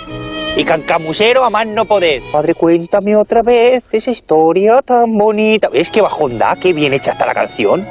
[0.57, 2.23] Y cancamusero a más no poder.
[2.33, 5.69] Padre, cuéntame otra vez esa historia tan bonita.
[5.69, 6.57] ¿Ves qué bajón da?
[6.57, 7.85] Qué bien hecha está la canción.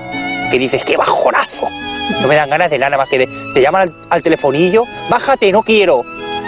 [0.49, 1.69] Que dices, qué bajonazo.
[2.21, 3.27] No me dan ganas de nada más que de...
[3.53, 6.01] Te llaman al, telefonillo, bájate, no quiero.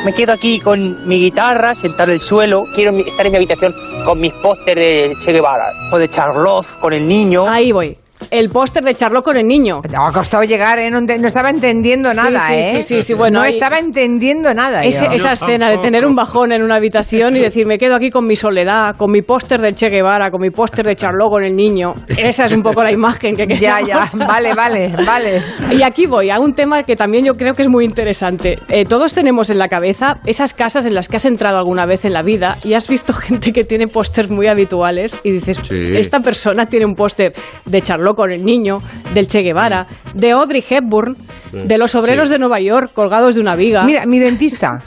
[0.06, 2.65] Me quedo aquí con mi guitarra, sentar en el suelo.
[2.73, 5.71] Quiero estar en mi habitación con mis pósteres de Che Guevara.
[5.91, 7.47] O de Charlotte, con el niño.
[7.47, 7.95] Ahí voy.
[8.32, 9.82] El póster de Charlot con el niño.
[9.89, 10.89] Me ha costado llegar, ¿eh?
[10.91, 12.63] No, no estaba entendiendo Sí, nada, sí, ¿eh?
[12.63, 14.84] sí, sí, sí, bueno, no ahí- estaba entendiendo nada.
[14.84, 15.12] Ese- yo.
[15.12, 18.25] esa escena de tener un bajón en una habitación y decir, me quedo aquí con
[18.27, 21.56] mi soledad, con mi póster del Che Guevara, con mi póster de Charlot con el
[21.56, 21.93] niño.
[22.17, 24.12] Esa es un poco la imagen que Ya, queríamos.
[24.12, 25.41] ya, vale, vale, vale.
[25.71, 28.56] Y aquí voy a un tema que también yo creo que es muy interesante.
[28.69, 32.03] Eh, todos tenemos en la cabeza esas casas en las que has entrado alguna vez
[32.06, 35.95] en la vida y has visto gente que tiene pósters muy habituales y dices, Sí.
[35.97, 37.34] esta persona tiene un póster
[37.65, 37.82] de
[38.15, 38.81] Con el niño,
[39.13, 41.15] del Che Guevara, de Audrey Hepburn,
[41.51, 43.83] de los obreros de Nueva York colgados de una viga.
[43.83, 44.81] Mira, mi dentista.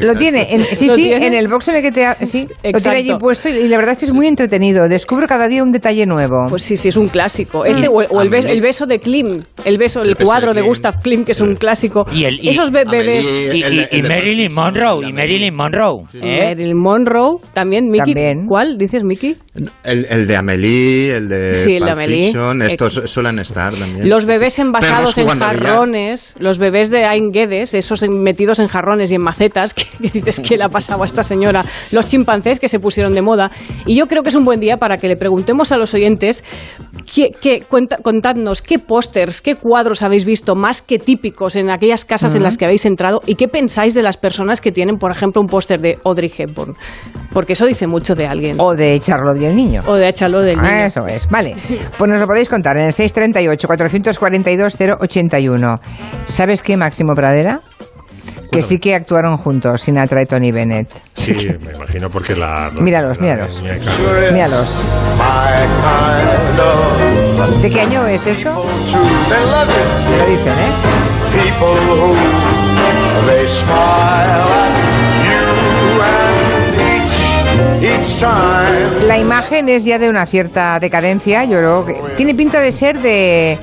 [0.00, 1.26] Lo tiene, en, sí, ¿Lo sí, tiene?
[1.26, 2.04] en el box en el que te...
[2.06, 2.78] ha- Sí, lo Exacto.
[2.90, 4.88] tiene allí puesto y, y la verdad es que es muy entretenido.
[4.88, 6.46] Descubro cada día un detalle nuevo.
[6.48, 7.64] Pues sí, sí, es un clásico.
[7.64, 10.54] Este o, o el, be- el beso de Klim, el beso, el, El beso cuadro
[10.54, 10.68] de Klim.
[10.68, 12.06] Gustav Klim, que es un clásico.
[12.12, 13.24] Y el- y- Esos be- bebés.
[13.52, 13.64] Y,
[13.98, 15.12] y- Marilyn Monroe, y.
[15.12, 16.04] Marilyn Monroe.
[16.22, 16.46] ¿eh?
[16.48, 18.14] Marilyn Monroe, también, Mickey.
[18.14, 18.46] También.
[18.46, 19.36] ¿Cuál dices, Mickey?
[19.84, 22.22] El, el de Amelie, el de Sí, el de Pulp Amelie.
[22.22, 24.08] Fiction, estos Eh, suelen estar también.
[24.08, 29.10] Los bebés envasados en jarrones, los bebés de Ain Guedes, esos en- metidos en jarrones
[29.12, 32.60] y en macetas, que, que dices que le ha pasado a esta señora, los chimpancés
[32.60, 33.50] que se pusieron de moda.
[33.86, 36.44] Y yo creo que es un buen día para que le preguntemos a los oyentes,
[37.12, 42.04] qué, qué- cuenta- contadnos qué pósters, qué cuadros habéis visto más que típicos en aquellas
[42.04, 45.10] casas en las que habéis entrado y qué pensáis de las personas que tienen, por
[45.10, 46.74] ejemplo, un póster de Audrey Hepburn.
[47.32, 48.56] Porque eso dice mucho de alguien.
[48.60, 49.82] O de Charlotte y el niño.
[49.86, 50.68] O de Échalo del niño.
[50.70, 51.56] Ah, Eso es, vale.
[51.98, 55.80] Pues nos lo podéis contar en el 638-442-081.
[56.26, 57.60] ¿Sabes qué, Máximo Pradera?
[58.54, 60.88] Que sí que actuaron juntos, Sinatra y Tony Bennett.
[61.14, 61.32] Sí,
[61.66, 62.70] me imagino porque la...
[62.74, 63.62] la- Míralos, la- míralos.
[64.32, 64.82] Míralos.
[67.62, 68.64] ¿De qué año es esto?
[70.10, 70.72] Me lo dicen, ¿eh?
[79.06, 83.00] La imagen es ya de una cierta decadencia, yo creo que tiene pinta de ser
[83.00, 83.58] de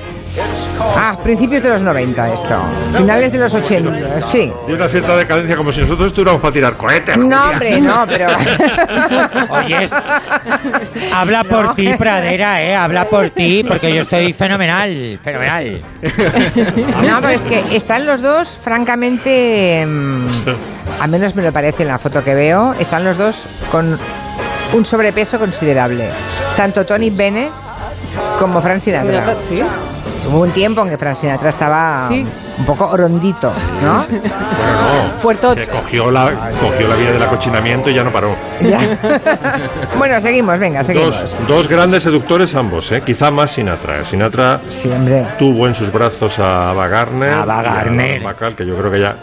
[0.96, 2.62] ah, principios de los 90 esto,
[2.96, 4.52] finales de los 80, sí.
[4.68, 7.16] Y una cierta decadencia, como si nosotros estuviéramos para tirar cohetes.
[7.16, 8.26] No, hombre, no, pero
[9.50, 9.92] Oyes,
[11.12, 12.74] habla por ti, Pradera, ¿eh?
[12.74, 15.80] Habla por ti, porque yo estoy fenomenal, fenomenal.
[17.06, 20.26] No, pero es que están los dos, francamente, mm,
[21.00, 23.98] al menos me lo parece en la foto que veo, están los dos con
[24.72, 26.08] un sobrepeso considerable.
[26.56, 27.50] Tanto Tony Bennett
[28.38, 29.34] como Frank Sinatra.
[29.48, 29.62] Sí.
[30.28, 32.26] Hubo un tiempo en que Frank Sinatra estaba Sí.
[32.58, 33.94] un poco rondito, ¿no?
[33.96, 35.54] Bueno, no.
[35.54, 36.30] Se cogió la,
[36.60, 38.34] cogió la vía del acochinamiento y ya no paró.
[38.60, 38.80] Ya.
[39.98, 41.10] bueno, seguimos, venga, seguimos.
[41.20, 43.02] Dos, dos grandes seductores ambos, ¿eh?
[43.04, 44.04] quizá más Sinatra.
[44.04, 45.26] Sinatra Sí, hombre.
[45.38, 47.32] tuvo en sus brazos a Ava Gardner.
[47.32, 49.16] A que yo creo que ya.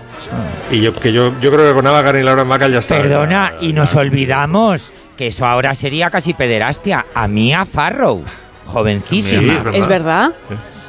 [0.69, 2.95] Y yo, que yo, yo creo que con Ava Gardner y Laura Bacall ya está.
[2.95, 7.05] Perdona, Ya- y nos olvidamos que eso ahora sería casi pederastia.
[7.13, 10.29] A Mia Farrow, Sí, jovencísima, ¿Es verdad?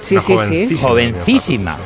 [0.03, 0.35] Sí, Una sí, sí.
[0.37, 0.81] jovencísima.
[0.89, 1.77] jovencísima.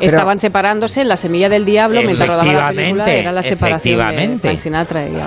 [0.00, 3.10] Estaban separándose en La Semilla del Diablo mientras rodaban la película.
[3.12, 5.26] Era la separación de ella.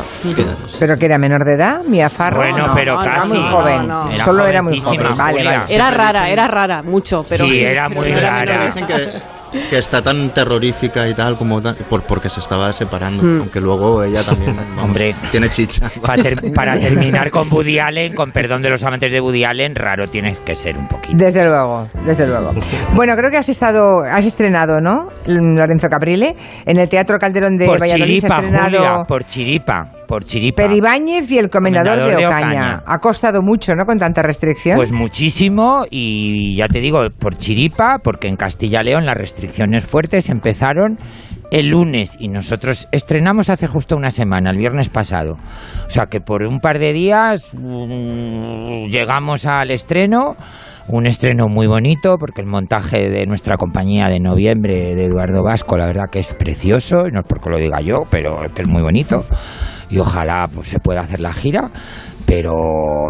[0.79, 1.81] ¿Pero que era menor de edad?
[1.85, 2.41] ¿Mia Farrow?
[2.41, 3.35] Bueno, No, pero no, casi.
[3.35, 3.87] Era muy joven.
[3.87, 4.11] No, no.
[4.11, 4.99] Era Solo era muy joven.
[5.17, 5.73] Vale, vale.
[5.75, 7.25] Era rara, era rara, mucho.
[7.27, 8.65] Pero Sí, era pero muy rara.
[8.67, 9.07] Dicen que,
[9.51, 13.23] que está tan terrorífica y tal como tan- por, porque se estaba separando.
[13.23, 13.39] Hmm.
[13.41, 15.13] Aunque luego ella también vamos, Hombre.
[15.31, 15.91] tiene chicha.
[16.01, 19.75] Para, ter- para terminar con Woody Allen, con perdón de los amantes de Woody Allen,
[19.75, 21.17] raro tienes que ser un poquito.
[21.17, 22.51] Desde luego, desde luego.
[22.93, 25.09] Bueno, creo que has estado, has estrenado, ¿no?
[25.25, 26.35] Lorenzo Caprile,
[26.65, 30.63] en el Teatro Calderón de por Valladolid chiripa, Julia, por chiripa, por chiripa.
[30.63, 32.83] Peribáñez y el Comendador, Comendador de, de Ocaña.
[32.85, 33.85] Ha costado mucho, ¿no?
[33.85, 34.75] Con tanta restricción.
[34.75, 39.87] Pues muchísimo y ya te digo, por chiripa, porque en Castilla y León las restricciones
[39.87, 40.97] fuertes empezaron
[41.49, 45.37] el lunes y nosotros estrenamos hace justo una semana, el viernes pasado.
[45.87, 50.35] O sea que por un par de días mm, llegamos al estreno,
[50.89, 55.77] un estreno muy bonito porque el montaje de nuestra compañía de noviembre de Eduardo Vasco,
[55.77, 58.63] la verdad que es precioso, y no es porque lo diga yo, pero es que
[58.63, 59.23] es muy bonito
[59.91, 61.69] y ojalá pues, se pueda hacer la gira
[62.25, 62.53] pero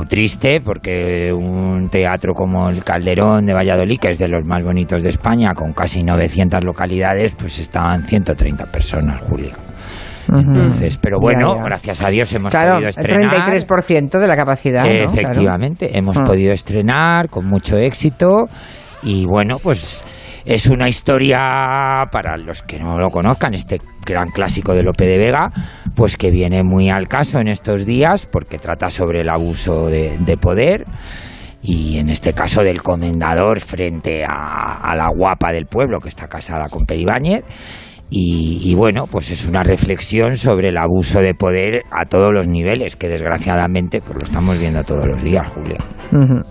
[0.10, 5.04] triste porque un teatro como el Calderón de Valladolid, que es de los más bonitos
[5.04, 9.56] de España, con casi 900 localidades, pues estaban 130 personas, Julia.
[10.34, 11.64] Entonces, pero bueno, Ya, ya.
[11.66, 13.48] gracias a Dios hemos claro, podido el estrenar.
[13.48, 14.84] 33% de la capacidad.
[14.86, 14.90] ¿no?
[14.90, 16.24] Efectivamente, hemos Ah.
[16.24, 18.48] podido estrenar con mucho éxito
[19.04, 20.04] y bueno, pues
[20.46, 25.18] es una historia para los que no lo conozcan, este gran clásico de Lope de
[25.18, 25.52] Vega,
[25.96, 30.18] pues que viene muy al caso en estos días porque trata sobre el abuso de,
[30.20, 30.86] de poder
[31.62, 36.28] y en este caso del comendador frente a, a la guapa del pueblo que está
[36.28, 37.44] casada con Peribáñez.
[38.14, 42.46] Y, y bueno, pues es una reflexión sobre el abuso de poder a todos los
[42.46, 45.78] niveles, que desgraciadamente pues lo estamos viendo todos los días, Julia.
[46.12, 46.42] Ujú.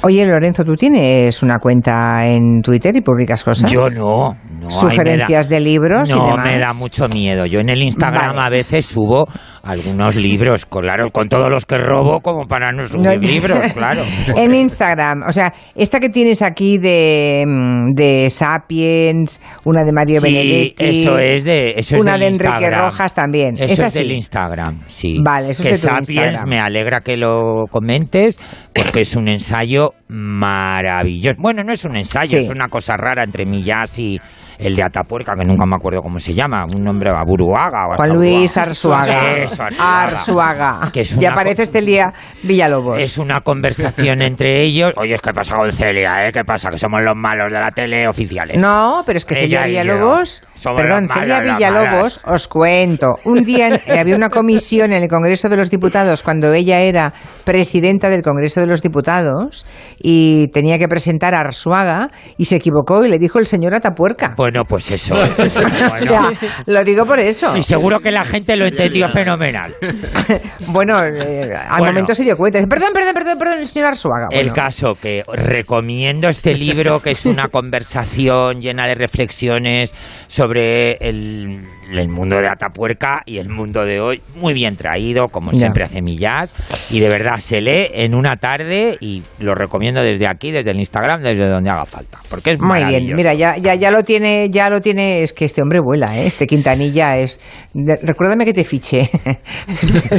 [0.00, 3.70] Oye, Lorenzo, ¿tú tienes una cuenta en Twitter y publicas cosas?
[3.70, 4.70] Yo no, no.
[4.70, 6.46] Sugerencias da- de libros y No, demás.
[6.46, 7.44] me da mucho miedo.
[7.44, 8.40] Yo en el Instagram Vale.
[8.46, 9.28] a veces subo
[9.64, 14.02] algunos libros, claro, con todos los que robo, como para no subir No, libros, claro.
[14.36, 20.20] En Instagram, o sea, esta que tienes aquí de, mm, de Sapiens, una de Mario
[20.20, 20.74] Sí, Benedetti.
[21.00, 22.80] eso es de eso es una del de Enrique Instagram.
[22.90, 23.54] Rojas también.
[23.54, 24.12] Eso Esta es del.
[24.12, 25.18] Instagram, sí.
[25.24, 26.48] Vale, eso es de tu Sapiens Instagram.
[26.48, 28.38] me alegra que lo comentes
[28.74, 31.36] porque es un ensayo maravilloso.
[31.40, 32.44] Bueno, no es un ensayo, Sí.
[32.44, 34.20] es una cosa rara entre Millás y
[34.58, 37.96] el de Atapuerca, que nunca me acuerdo cómo se llama, un nombre a Buruaga o
[37.96, 38.56] Juan Luis.
[38.56, 39.42] Arzuaga.
[39.60, 40.02] Arzuaga.
[40.02, 40.90] Arzuaga.
[40.92, 42.12] Que es Y aparece este día
[42.42, 42.98] Villalobos.
[43.00, 44.92] es una conversación entre ellos.
[44.96, 46.26] Oye, ¿qué pasa con Celia?
[46.28, 46.32] Eh?
[46.32, 46.70] ¿Qué pasa?
[46.70, 48.58] Que somos los malos de la tele oficiales.
[48.58, 50.42] No, pero es que Celia Ella Villalobos,
[50.76, 53.14] perdón, Celia Villalobos, os cuento.
[53.24, 57.12] Un día en- había una comisión en el Congreso de los Diputados cuando ella era
[57.44, 59.66] presidenta del Congreso de los Diputados
[59.98, 64.34] y tenía que presentar a Arzuaga y se equivocó y le dijo el señor Atapuerca.
[64.36, 65.14] Bueno, pues eso.
[65.44, 66.30] O sea, Bueno,
[66.66, 67.56] lo digo por eso.
[67.56, 69.43] y seguro que la gente lo entendió fenomenal.
[70.68, 71.92] bueno, eh, al Bueno.
[71.92, 72.58] momento se dio cuenta.
[72.58, 74.28] Dice, perdón, perdón, perdón, perdón, el señor Arzuaga.
[74.30, 79.94] El caso que recomiendo este libro, que es una conversación llena de reflexiones
[80.26, 85.52] sobre el, el mundo de Atapuerca y el mundo de hoy, muy bien traído, como
[85.52, 85.58] Ya.
[85.58, 86.52] siempre hace Millás,
[86.90, 90.78] y de verdad se lee en una tarde y lo recomiendo desde aquí, desde el
[90.78, 94.48] Instagram, desde donde haga falta, porque es Muy bien, mira, ya, ya, ya lo tiene,
[94.50, 96.26] ya lo tiene, es que este hombre vuela, ¿eh?
[96.26, 97.40] este Quintanilla es...
[97.72, 99.10] de- recuérdame que te fiché.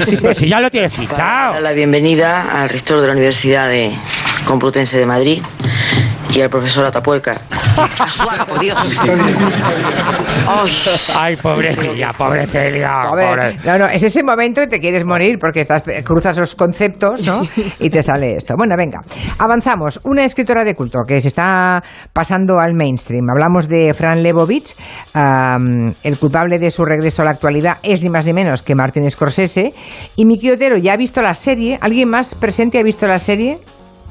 [0.05, 0.17] Sí.
[0.17, 1.59] Pues si ya lo tienes fichado.
[1.59, 3.91] La bienvenida al rector de la Universidad de
[4.45, 5.41] Complutense de Madrid
[6.35, 7.41] Y el profesor Atapuerca.
[8.13, 8.77] Suaga, por Dios.
[10.47, 10.71] Ay.
[11.17, 12.91] Ay, pobre Celia, pobre Celia.
[13.09, 17.25] Pobre- No, no, es ese momento que te quieres morir porque estás, cruzas los conceptos,
[17.25, 17.41] ¿no?
[17.79, 18.55] Y te sale esto.
[18.57, 18.99] Bueno, venga,
[19.39, 19.99] avanzamos.
[20.03, 23.29] Una escritora de culto que se está pasando al mainstream.
[23.29, 24.75] Hablamos de Fran Lebowitz.
[25.13, 28.75] Am, el culpable de su regreso a la actualidad es ni más ni menos que
[28.75, 29.73] Martin Scorsese.
[30.17, 31.79] Y Miki Otero ya ha visto la serie.
[31.81, 33.57] ¿Alguien más presente ha visto la serie?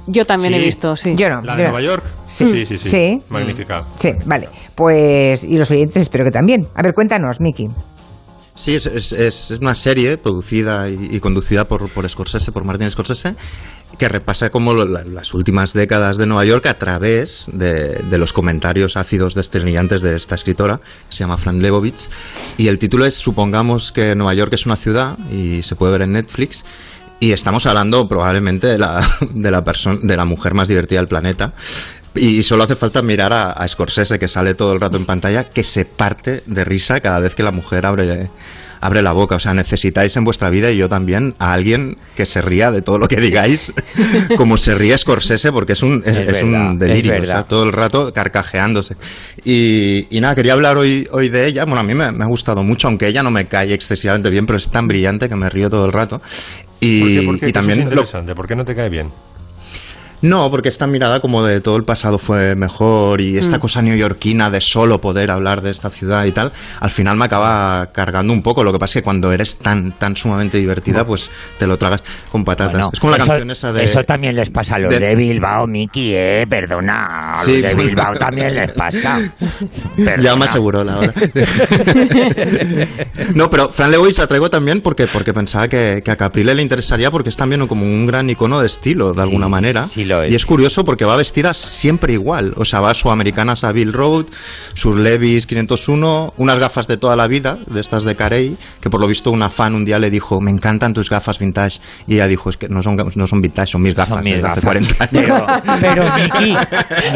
[0.06, 1.14] Yo también he visto, sí.
[1.16, 1.40] Yo no.
[1.42, 1.68] ¿La yo de no.
[1.70, 2.04] Nueva York?
[2.28, 2.46] Sí.
[2.50, 2.78] sí, sí.
[2.78, 2.88] sí.
[2.90, 3.22] Sí.
[3.30, 3.84] Magnífica.
[3.98, 4.48] Sí, vale.
[4.74, 6.66] Pues, y los oyentes espero que también.
[6.74, 7.68] A ver, cuéntanos, Miki.
[8.56, 12.64] Sí, es, es- es- es una serie producida y, y conducida por, por Scorsese, por
[12.64, 13.34] Martin Scorsese,
[13.98, 18.18] que repasa como lo- la- las últimas décadas de Nueva York a través de, de
[18.18, 22.08] los comentarios ácidos desternillantes de esta escritora, que se llama Fran Lebowitz.
[22.56, 26.02] Y el título es Supongamos que Nueva York es una ciudad, y se puede ver
[26.02, 26.64] en Netflix.
[27.20, 31.08] Y estamos hablando probablemente de la, de la, persona de la mujer más divertida del
[31.08, 31.54] planeta.
[32.16, 35.44] Y solo hace falta mirar a, a Scorsese, que sale todo el rato en pantalla,
[35.50, 38.28] que se parte de risa cada vez que la mujer abre,
[38.80, 39.34] abre la boca.
[39.34, 42.82] O sea, necesitáis en vuestra vida, y yo también, a alguien que se ría de
[42.82, 43.72] todo lo que digáis,
[44.36, 47.22] como se ríe Scorsese, porque es un, es, Es es un verdad, es delirio.
[47.22, 48.94] o sea, todo el rato carcajeándose.
[49.44, 51.64] Y, y nada, quería hablar hoy, hoy de ella.
[51.64, 54.46] Bueno, a mí me, me ha gustado mucho, aunque ella no me cae excesivamente bien,
[54.46, 56.22] pero es tan brillante que me río todo el rato.
[56.80, 57.22] Y, ¿Por qué?
[57.26, 57.48] ¿Por qué?
[57.48, 58.34] y también es lo- interesante.
[58.34, 59.10] ¿Por qué no te cae bien?
[60.24, 63.38] No, porque esta mirada como de todo el pasado fue mejor y Mm.
[63.38, 67.24] esta cosa neoyorquina de solo poder hablar de esta ciudad y tal, al final me
[67.26, 68.64] acaba cargando un poco.
[68.64, 72.02] Lo que pasa es que cuando eres tan tan sumamente divertida, pues te lo tragas
[72.30, 72.72] con patatas.
[72.72, 73.84] Bueno, es como la eso, canción esa de...
[73.84, 77.32] eso también les pasa a los de- de, Bilbao, Miki, eh, perdona.
[77.34, 77.88] A Sí, los de bueno.
[77.90, 79.32] Bilbao también les pasa.
[80.20, 81.12] Ya me aseguró la hora.
[83.34, 86.62] no, pero Fran Lewis la traigo también porque, porque pensaba que, que a Caprile le
[86.62, 89.86] interesaría porque es también como un gran icono de estilo, de alguna manera.
[89.86, 90.32] sí lo es.
[90.32, 92.54] Y es curioso porque va vestida siempre igual.
[92.56, 94.26] O sea, va su americana Savile Road,
[94.74, 99.00] sus Levis 501, unas gafas de toda la vida, de estas de Carey, que por
[99.00, 101.80] lo visto una fan un día le dijo, me encantan tus gafas vintage.
[102.06, 104.34] Y ella dijo, es que no son, no son vintage, son mis gafas Son mis
[104.34, 104.64] desde hace gafas.
[104.64, 105.10] 40 años.
[105.24, 105.46] Pero,
[105.80, 106.56] pero Nicky,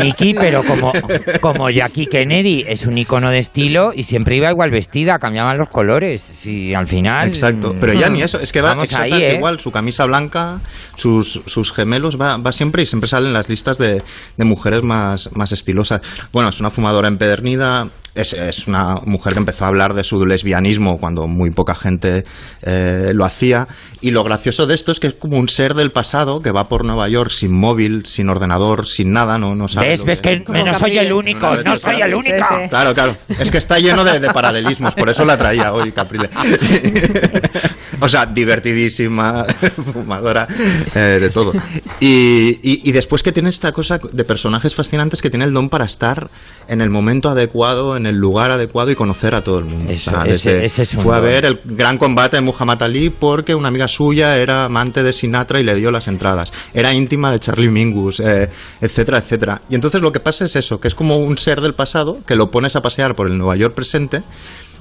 [0.02, 0.92] Nicky, pero como,
[1.40, 5.68] como Jackie Kennedy es un icono de estilo y siempre iba igual vestida, cambiaban los
[5.68, 6.20] colores.
[6.22, 7.28] Sí, al final.
[7.28, 9.36] Exacto, mm, pero ya ni eso, es que va ahí, exactamente ¿eh?
[9.36, 10.60] igual, su camisa blanca,
[10.96, 14.02] sus, sus gemelos, va, va siempre siempre salen las listas de,
[14.36, 16.00] de mujeres más, más estilosas.
[16.32, 17.88] Bueno, es una fumadora empedernida,
[18.20, 22.24] es, es una mujer que empezó a hablar de su lesbianismo cuando muy poca gente
[22.62, 23.66] eh, lo hacía.
[24.00, 26.68] Y lo gracioso de esto es que es como un ser del pasado que va
[26.68, 29.88] por Nueva York sin móvil, sin ordenador, sin nada, no, no sabe.
[29.88, 30.04] ¿Ves?
[30.04, 31.56] ¿Ves que Como no soy el único?
[31.64, 32.36] No soy el único.
[32.38, 32.68] Sí, sí.
[32.68, 33.16] Claro, claro.
[33.40, 36.30] Es que está lleno de, de paralelismos, por eso la traía hoy, Caprile.
[38.00, 39.44] o sea, divertidísima,
[39.92, 40.46] fumadora,
[40.94, 41.52] eh, de todo.
[42.00, 45.68] Y, y- y después que tiene esta cosa de personajes fascinantes que tiene el don
[45.68, 46.28] para estar
[46.68, 49.92] en el momento adecuado, en el lugar adecuado y conocer a todo el mundo.
[49.92, 52.82] Eso, O sea, ese- desde- ese es fue a ver el gran combate de Muhammad
[52.82, 56.52] Ali porque una amiga suya era amante de Sinatra y le dio las entradas.
[56.74, 58.48] Era íntima de Charlie Mingus, eh,
[58.80, 59.62] etcétera, etcétera.
[59.70, 62.34] Y entonces lo que pasa es eso, que es como un ser del pasado que
[62.36, 64.22] lo pones a pasear por el Nueva York presente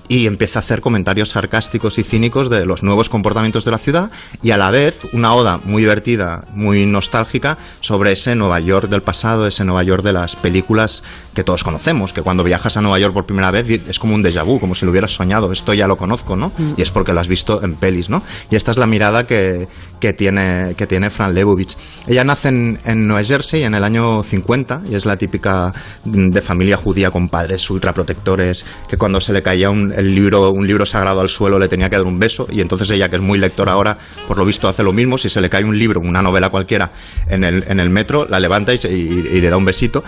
[0.07, 4.11] y empieza a hacer comentarios sarcásticos y cínicos de los nuevos comportamientos de la ciudad
[4.41, 9.01] y a la vez una oda muy divertida, muy nostálgica sobre ese Nueva York del
[9.01, 12.99] pasado, ese Nueva York de las películas que todos conocemos, que cuando viajas a Nueva
[12.99, 15.73] York por primera vez es como un déjà vu, como si lo hubieras soñado, esto
[15.73, 16.51] ya lo conozco, ¿no?
[16.75, 18.23] Y es porque lo has visto en pelis, ¿no?
[18.49, 19.67] Y esta es la mirada que,
[19.99, 21.75] que tiene, que tiene Fran Lebowitz.
[22.07, 25.73] Ella nace en, en Nueva Jersey en el año 50 y es la típica
[26.05, 30.67] de familia judía con padres ultraprotectores que cuando se le caía un, el libro, un
[30.67, 33.21] libro sagrado al suelo le tenía que dar un beso y entonces ella que es
[33.21, 35.99] muy lectora ahora por lo visto hace lo mismo si se le cae un libro
[35.99, 36.91] una novela cualquiera
[37.27, 40.03] en el, en el metro la levanta y, se- y- y le da un besito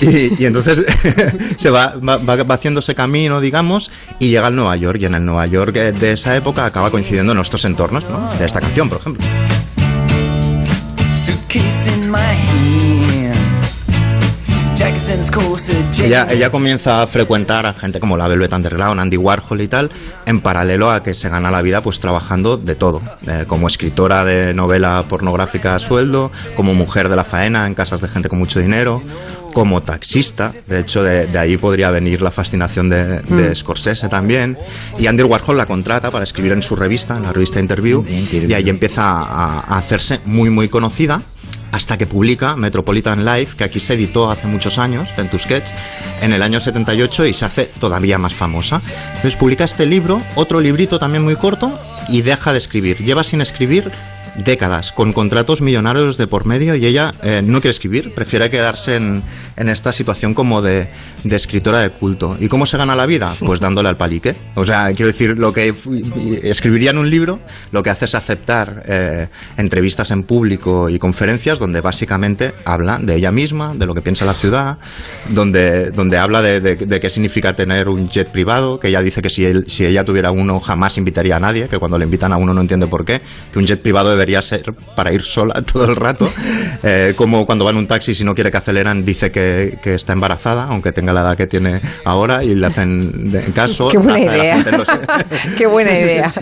[0.00, 0.82] y, y entonces
[1.58, 5.24] se va, va, va haciéndose camino digamos y llega al Nueva York y en el
[5.24, 8.32] Nueva York eh, de esa época acaba coincidiendo en nuestros entornos ¿no?
[8.38, 9.24] de esta canción por ejemplo
[16.04, 19.90] Ella, ella comienza a frecuentar a gente como la Velvet Underground, Andy Warhol y tal,
[20.26, 24.24] en paralelo a que se gana la vida pues trabajando de todo, eh, como escritora
[24.24, 28.38] de novela pornográfica a sueldo, como mujer de la faena en casas de gente con
[28.38, 29.02] mucho dinero,
[29.54, 34.58] como taxista, de hecho de, de ahí podría venir la fascinación de, de Scorsese también,
[34.98, 38.52] y Andy Warhol la contrata para escribir en su revista, en la revista Interview, y
[38.52, 41.22] ahí empieza a, a hacerse muy muy conocida
[41.74, 45.74] hasta que publica Metropolitan Life, que aquí se editó hace muchos años, en Tusquets,
[46.20, 48.80] en el año 78 y se hace todavía más famosa.
[49.16, 51.76] Entonces publica este libro, otro librito también muy corto,
[52.08, 52.98] y deja de escribir.
[52.98, 53.90] Lleva sin escribir
[54.36, 58.96] décadas, con contratos millonarios de por medio, y ella eh, no quiere escribir, prefiere quedarse
[58.96, 59.22] en,
[59.56, 60.88] en esta situación como de,
[61.24, 62.36] escritora de culto.
[62.40, 63.34] ¿Y cómo se gana la vida?
[63.38, 64.34] Pues dándole al palique.
[64.54, 65.74] O sea, quiero decir, lo que
[66.42, 67.40] escribiría en un libro,
[67.72, 73.16] lo que hace es aceptar eh, entrevistas en público y conferencias donde básicamente habla de
[73.16, 74.78] ella misma, de lo que piensa la ciudad,
[75.30, 79.30] donde, donde habla de, de- qué significa tener un jet privado, que ella dice que
[79.30, 82.54] si, si ella tuviera uno jamás invitaría a nadie, que cuando le invitan a uno
[82.54, 83.20] no entiende por qué,
[83.52, 86.30] que un jet privado debería ser para ir sola todo el rato,
[86.86, 89.43] Eh, como cuando va en un taxi si no quiere que aceleran dice que,
[89.82, 93.88] que está embarazada, aunque tenga la edad que tiene ahora y le hacen de- caso.
[93.92, 94.64] Qué buena idea.
[95.58, 96.10] Qué buena Sí, sí, sí.
[96.12, 96.32] idea.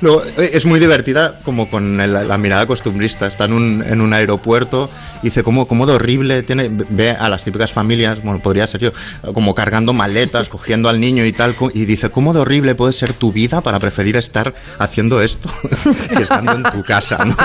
[0.00, 3.26] Luego, eh, es muy divertida como con el- la mirada costumbrista.
[3.26, 4.90] Está en un, en un aeropuerto
[5.22, 8.80] y dice cómo, cómo de horrible tiene, ve a las típicas familias, bueno, podría ser
[8.80, 8.90] yo,
[9.32, 13.12] como cargando maletas, cogiendo al niño y tal, y dice cómo de horrible puede ser
[13.14, 15.50] tu vida para preferir estar haciendo esto
[16.16, 17.36] que estando en tu casa, ¿no?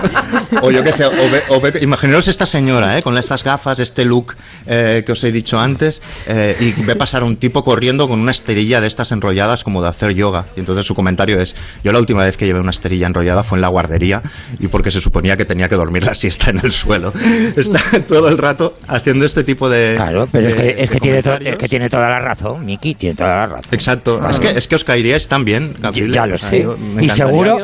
[0.62, 3.03] O yo qué sé, o ve- o ve- imaginaros esta señora, ¿eh?
[3.03, 4.35] con estas gafas, este look
[4.65, 8.19] eh, que os he dicho antes, eh, y ve pasar a un tipo corriendo con
[8.19, 10.45] una esterilla de estas enrolladas como de hacer yoga.
[10.56, 13.58] Y entonces su comentario es, yo la última vez que llevé una esterilla enrollada fue
[13.58, 14.21] en la guardería
[14.60, 17.13] y porque se suponía que tenía que dormir la siesta en el suelo.
[17.56, 19.93] Está todo el rato haciendo este tipo de...
[19.95, 22.65] Claro, pero es de- que, es que, tiene, to- es que tiene toda la razón,
[22.65, 23.69] Miki, tiene toda la razón.
[23.71, 26.12] Exacto, es, que, es que os caeríais también, Gabriel.
[26.12, 26.65] Ya lo sé.
[26.95, 27.58] me Y seguro,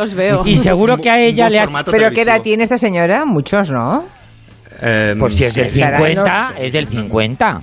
[0.46, 1.72] y seguro que a ella le has...
[1.86, 3.26] ¿Pero qué edad tiene esta señora?
[3.26, 4.06] Muchos, ¿no?
[4.82, 7.62] Eh, Pues si es del Sí, estará en 50, los- es del 50.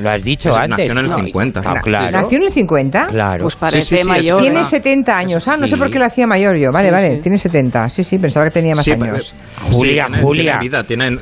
[0.00, 0.70] Lo has dicho Es- antes.
[0.88, 1.16] nació en el ¿no?
[1.18, 1.62] 50.
[1.66, 2.10] Ah, claro.
[2.22, 3.06] ¿Nació en el 50?
[3.08, 3.42] Claro.
[3.42, 4.40] Pues parece Sí, sí, sí, mayor.
[4.40, 4.64] Tiene ¿no?
[4.64, 5.46] 70 años.
[5.48, 6.72] Ah, no sé por qué la hacía mayor yo.
[6.72, 7.16] Vale, Sí, vale.
[7.16, 7.20] sí.
[7.20, 7.90] Tiene 70.
[7.90, 9.34] Sí, sí, pensaba que tenía más Sí, años.
[9.70, 10.42] Julia, tiene, Julia.
[10.44, 11.18] Tiene vida, tiene,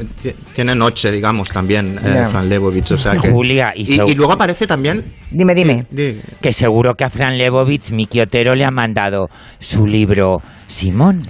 [0.54, 2.26] tiene noche, digamos, también, eh.
[2.30, 2.92] Fran Lebowitz.
[2.92, 5.02] O sea que, Julia, y y, seg- y luego aparece también.
[5.32, 5.86] Dime, dime.
[5.90, 11.26] di- Que seguro que a Fran Lebowitz, Miki Otero, le ha mandado su libro Simón.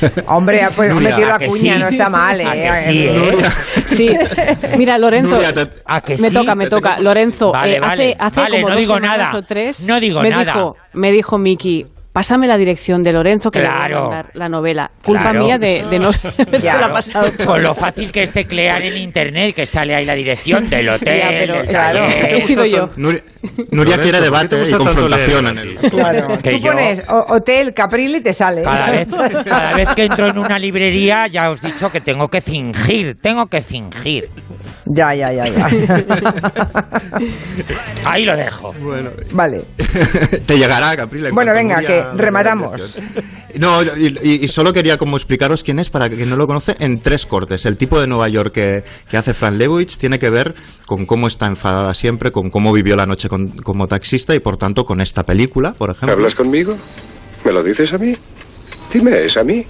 [0.26, 1.80] Hombre, pues metido la ¿a cuña, sí?
[1.80, 2.46] no está mal, ¿eh?
[2.46, 3.36] ¿A que sí, eh?
[3.86, 4.16] Sí.
[4.76, 5.34] Mira, Lorenzo.
[5.34, 6.34] Nuria, te- ¿A que me sí?
[6.34, 6.90] toca, me Te toca.
[6.96, 9.42] tengo- Lorenzo, Vale, eh, vale, hace, hace vale, como no dos digo semanas nada, o
[9.42, 9.86] tres.
[9.88, 10.44] no digo me nada.
[10.44, 11.86] Dijo, me dijo Miki,
[12.18, 13.94] pásame la dirección de Lorenzo que le Claro.
[13.94, 14.90] voy a mandar la novela.
[15.04, 15.44] Culpa Claro.
[15.44, 16.88] mía de, de no haberse Claro.
[16.88, 17.30] la pasado.
[17.46, 21.16] Con lo fácil que es teclear en internet, que sale ahí la dirección del hotel,
[21.20, 22.90] Ya, pero del claro, he sido yo.
[22.96, 23.22] Nuria,
[23.70, 25.76] Nuria Lorenzo, quiere ¿por qué te debate y confrontación en el.
[25.76, 26.34] Claro.
[26.42, 28.62] Que Tú yo- pones Hotel Capril y te sale.
[28.62, 29.06] Cada vez,
[29.46, 33.14] cada vez que entro en una librería, ya os he dicho que tengo que fingir,
[33.22, 34.28] tengo que fingir.
[34.86, 35.68] Ya, ya, ya, ya.
[38.04, 38.72] Ahí lo dejo.
[38.80, 39.62] Bueno, vale.
[40.46, 41.26] te llegará, Capril.
[41.26, 42.96] en Bueno, venga, Nuria que rematamos.
[43.58, 47.00] No, y, y- solo quería como explicaros quién es para quien no lo conoce en
[47.00, 47.66] tres cortes.
[47.66, 50.54] El tipo de Nueva York que, que hace Fran Lebowitz tiene que ver
[50.86, 54.56] con cómo está enfadada siempre, con cómo vivió la noche con- como taxista y por
[54.56, 56.12] tanto con esta película, por ejemplo.
[56.14, 56.76] ¿Hablas conmigo?
[57.44, 58.16] ¿Me lo dices a mí?
[58.92, 59.64] Dime, ¿es a mí?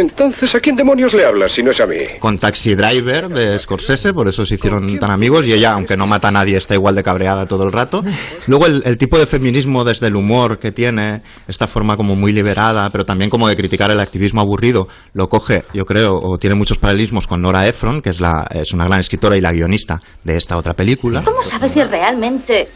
[0.00, 1.96] Entonces, ¿a quién demonios le hablas si no es a mí?
[2.18, 6.06] con Taxi Driver de Scorsese, por eso se hicieron tan amigos y ella, aunque no
[6.06, 8.02] mata a nadie, está igual de cabreada todo el rato.
[8.46, 12.32] Luego el, el tipo de feminismo desde el humor que tiene, esta forma como muy
[12.32, 16.56] liberada, pero también como de criticar el activismo aburrido, lo coge, yo creo, o tiene
[16.56, 20.00] muchos paralelismos con Nora Ephron, que es, la, es una gran escritora y la guionista
[20.24, 21.22] de esta otra película.
[21.24, 22.68] ¿Cómo sabes si realmente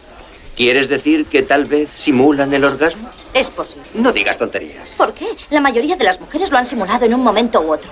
[0.56, 3.10] ¿Quieres decir que tal vez simulan el orgasmo?
[3.32, 3.84] es posible?
[3.94, 4.88] No digas tonterías.
[4.96, 5.26] ¿Por qué?
[5.50, 7.90] La mayoría de las mujeres lo han simulado en un momento u otro.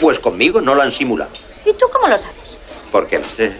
[0.00, 1.30] Pues conmigo no lo han simulado.
[1.66, 2.58] ¿Y tú cómo lo sabes?
[2.90, 3.52] Porque lo sé.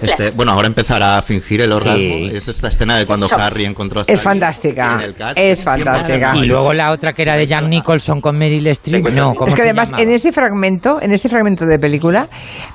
[0.00, 0.32] Este, claro.
[0.34, 1.98] bueno, ahora empezará a fingir el orgasmo.
[1.98, 2.30] Sí.
[2.32, 3.36] Es esta escena de cuando Eso.
[3.36, 4.92] Harry encontró a Es Sally fantástica.
[4.94, 5.36] en el catch.
[5.38, 6.34] Es fantástica.
[6.36, 9.54] Y luego la otra que era de Jack Nicholson con Meryl Streep, no, ¿cómo Es
[9.54, 10.02] que se además llamaba?
[10.04, 12.28] en ese fragmento, en ese fragmento de película,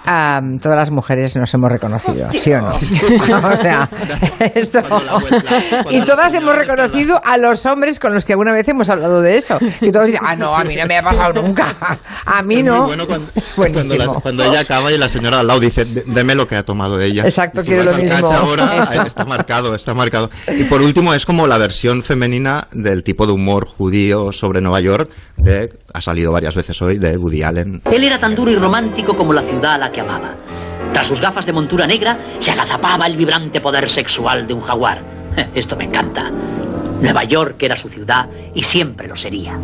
[0.05, 2.69] am, todas las mujeres nos hemos reconocido, ¿sí o no?
[3.49, 3.89] o sea,
[4.53, 4.83] esto-
[5.89, 9.38] y todas hemos reconocido a los hombres con los que alguna vez hemos hablado de
[9.38, 9.57] eso.
[9.81, 11.75] Y todos dicen, ah, no, a mí no me ha pasado nunca.
[12.25, 12.83] A mí Es no.
[12.85, 16.03] bueno cuando, Es cuando, la- cuando ella acaba y la señora al lado dice, "D-
[16.07, 17.23] deme lo que ha tomado ella.
[17.23, 18.28] Exacto, Y si quiero lo mismo.
[18.28, 20.30] ahora, está marcado, está marcado.
[20.58, 24.81] Y por último, es como la versión femenina del tipo de humor judío sobre Nueva
[24.81, 27.81] York, de, ha salido varias veces hoy, de Woody Allen.
[27.92, 30.35] Él era tan duro y romántico como la ciudad a la que amaba.
[30.92, 35.02] Tras sus gafas de montura negra, se agazapaba el vibrante poder sexual de un jaguar.
[35.56, 36.31] Esto me encanta.
[37.02, 39.60] Nueva York era su ciudad y siempre lo sería.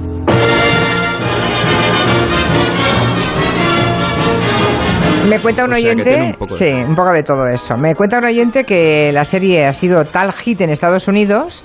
[5.28, 7.24] Me cuenta un O sea, que oyente, tiene un poco de sí, un poco de
[7.24, 7.78] todo eso.
[7.78, 11.64] Me cuenta un oyente que la serie ha sido tal hit en Estados Unidos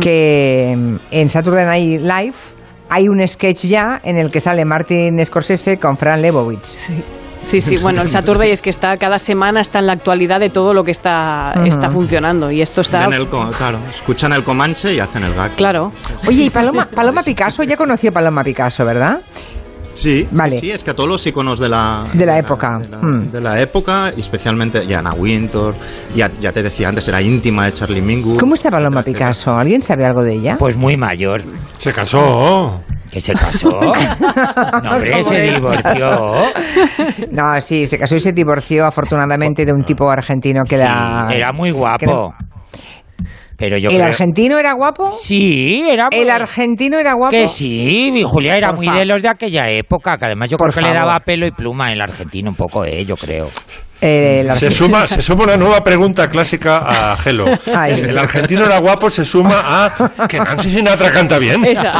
[0.00, 2.36] que mm, en Saturday Night Live
[2.88, 6.66] hay un sketch ya en el que sale Martin Scorsese con Fran Lebowitz.
[6.66, 7.02] Sí.
[7.44, 10.48] Sí, sí, bueno, el Saturday es que está cada semana está en la actualidad de
[10.48, 15.00] todo lo que está, está funcionando y esto está el claro, escuchan el Comanche y
[15.00, 15.50] hacen el gag.
[15.56, 15.90] claro.
[16.28, 19.22] Oye, y Paloma, Paloma Picasso, ya conoció a Paloma Picasso, ¿verdad?
[19.94, 20.52] Sí, Vale.
[20.56, 22.78] sí, sí, es que a todos los iconos de la, De la época.
[22.78, 23.30] de la, Mm.
[23.30, 25.74] de la época, especialmente ya Anna Wintour,
[26.14, 28.38] ya, ya te decía antes, era íntima de Charlie Mingus.
[28.38, 29.54] ¿Cómo está Paloma Picasso?
[29.56, 30.56] ¿Alguien sabe algo de ella?
[30.58, 31.42] Pues muy mayor.
[31.78, 32.80] Se casó.
[33.10, 33.68] ¿Que se casó?
[34.82, 36.32] No, hombre, se divorció.
[37.30, 41.26] No, sí, se casó y se divorció afortunadamente de un tipo argentino que Sí, era...
[41.30, 42.34] era muy que guapo.
[43.62, 45.12] Pero yo ¿El creo- argentino era guapo?
[45.12, 46.08] Sí, era.
[46.10, 47.30] ¿El argentino era guapo?
[47.30, 50.56] Que sí, mi Julia era Por muy de los de aquella época, que además yo
[50.56, 51.06] Por creo que le favor.
[51.12, 53.50] daba pelo y pluma el argentino un poco, eh, yo creo.
[54.04, 56.78] Eh, Se suma, se suma una nueva pregunta clásica
[57.12, 57.44] a Gelo.
[57.72, 57.92] Ay.
[57.92, 61.64] El argentino era guapo, se suma a que Nancy Sinatra canta bien.
[61.64, 61.92] Esa.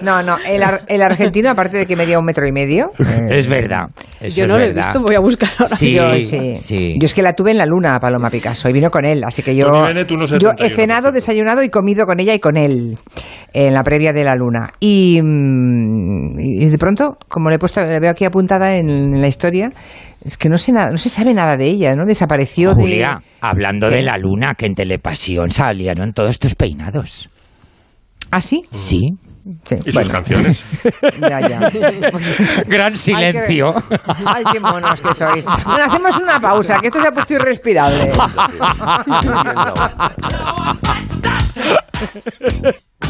[0.00, 2.90] No, no, el, ar- el argentino, aparte de que medía un metro y medio...
[2.98, 3.86] eh, Es verdad.
[4.20, 5.76] eso Yo es no lo he visto, voy a buscarlo ahora.
[5.76, 6.56] Sí, yo, sí.
[6.56, 6.94] sí.
[6.98, 9.42] Yo es que la tuve en la luna, Paloma Picasso, y vino con él, así
[9.42, 12.56] que yo, Tony Bennett, 1,71, yo he cenado, desayunado y comido con ella y con
[12.56, 12.94] él
[13.52, 14.70] en la previa de la luna.
[14.80, 19.20] Y, mm, y de pronto, como le he puesto, la veo aquí apuntada en, en
[19.20, 19.70] la historia,
[20.24, 22.04] es que no sé nada, no se sabe nada de ella, ¿no?
[22.04, 23.26] Desapareció Julia, de.
[23.40, 23.96] hablando ¿Qué?
[23.96, 27.30] de la luna, que en Telepasión salieron todos estos peinados.
[28.30, 28.64] ¿Ah, sí?
[28.70, 29.10] Sí.
[29.64, 30.64] Sí, Y sus canciones.
[31.20, 31.70] Ya, ya.
[32.66, 33.74] Gran silencio.
[34.24, 35.44] Ay, qué monos que sois.
[35.44, 38.12] Bueno, hacemos una pausa, que esto se ha puesto irrespirable.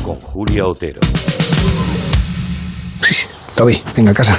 [0.03, 1.01] Con Julia Otero.
[3.55, 4.39] Toby, venga a casa.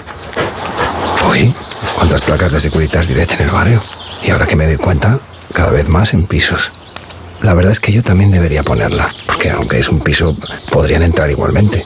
[1.30, 1.54] Uy,
[1.96, 3.82] cuántas placas de Securitas Direct en el barrio.
[4.24, 5.20] Y ahora que me doy cuenta,
[5.54, 6.72] cada vez más en pisos.
[7.42, 10.36] La verdad es que yo también debería ponerla, porque aunque es un piso,
[10.72, 11.84] podrían entrar igualmente.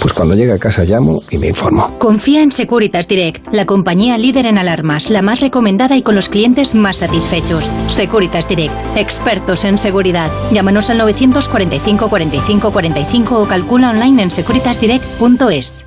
[0.00, 1.96] Pues cuando llegue a casa llamo y me informo.
[1.98, 6.28] Confía en Securitas Direct, la compañía líder en alarmas, la más recomendada y con los
[6.28, 7.72] clientes más satisfechos.
[7.88, 10.30] Securitas Direct, expertos en seguridad.
[10.50, 15.86] Llámanos al 945 45 45 o calcula online en securitasdirect.es.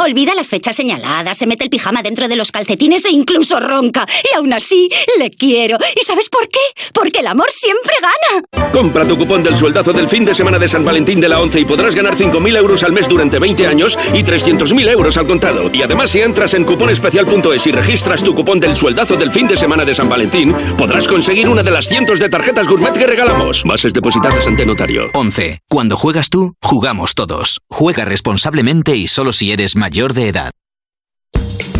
[0.00, 4.06] Olvida las fechas señaladas, se mete el pijama dentro de los calcetines e incluso ronca.
[4.30, 4.88] Y aún así,
[5.18, 5.76] le quiero.
[6.00, 6.60] ¿Y sabes por qué?
[6.94, 8.70] Porque el amor siempre gana.
[8.70, 11.58] Compra tu cupón del sueldazo del fin de semana de San Valentín de la 11
[11.58, 15.68] y podrás ganar 5.000 euros al mes durante 20 años y 300.000 euros al contado.
[15.72, 19.56] Y además, si entras en cuponespecial.es y registras tu cupón del sueldazo del fin de
[19.56, 23.64] semana de San Valentín, podrás conseguir una de las cientos de tarjetas gourmet que regalamos.
[23.64, 25.06] Bases depositadas ante notario.
[25.14, 25.58] 11.
[25.68, 27.62] Cuando juegas tú, jugamos todos.
[27.68, 30.50] Juega responsablemente y solo si eres mayor de edad.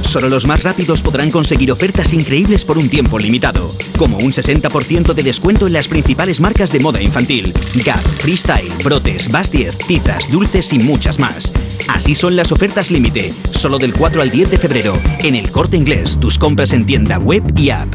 [0.01, 5.13] Solo los más rápidos podrán conseguir ofertas increíbles por un tiempo limitado, como un 60%
[5.13, 7.53] de descuento en las principales marcas de moda infantil,
[7.85, 11.53] Gap, Freestyle, Brotes, Bas 10, tizas, dulces y muchas más.
[11.89, 15.77] Así son las ofertas límite, solo del 4 al 10 de febrero, en el Corte
[15.77, 17.95] Inglés, tus compras en tienda web y app.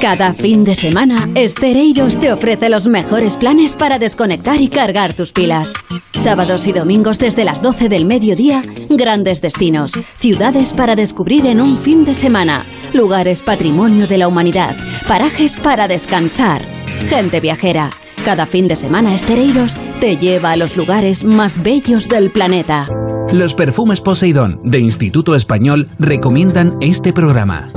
[0.00, 5.32] Cada fin de semana, Estereiros te ofrece los mejores planes para desconectar y cargar tus
[5.32, 5.72] pilas.
[6.12, 11.78] Sábados y domingos desde las 12 del mediodía, grandes destinos, ciudades para descubrir en un
[11.78, 14.76] fin de semana, lugares patrimonio de la humanidad,
[15.08, 16.62] parajes para descansar,
[17.08, 17.90] gente viajera.
[18.24, 22.86] Cada fin de semana, Estereiros te lleva a los lugares más bellos del planeta.
[23.32, 27.68] Los perfumes Poseidón de Instituto Español recomiendan este programa.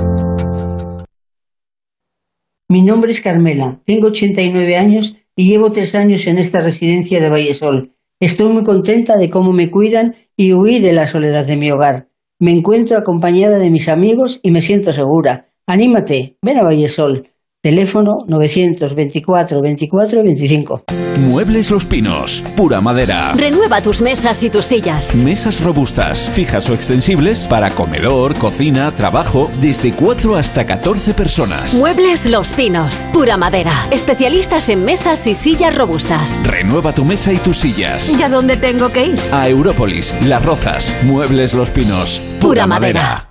[2.72, 7.28] Mi nombre es Carmela, tengo 89 años y llevo tres años en esta residencia de
[7.28, 7.92] Vallesol.
[8.18, 12.08] Estoy muy contenta de cómo me cuidan y huí de la soledad de mi hogar.
[12.38, 15.48] Me encuentro acompañada de mis amigos y me siento segura.
[15.66, 17.28] Anímate, ven a Vallesol.
[17.62, 20.82] Teléfono 924 24 25.
[21.28, 23.34] Muebles Los Pinos, pura madera.
[23.36, 25.14] Renueva tus mesas y tus sillas.
[25.14, 31.74] Mesas robustas, fijas o extensibles para comedor, cocina, trabajo, desde 4 hasta 14 personas.
[31.74, 33.86] Muebles Los Pinos, pura madera.
[33.92, 36.40] Especialistas en mesas y sillas robustas.
[36.42, 38.10] Renueva tu mesa y tus sillas.
[38.18, 39.20] ¿Y a dónde tengo que ir?
[39.30, 43.28] A Európolis, Las Rozas, Muebles Los Pinos, Pura madera.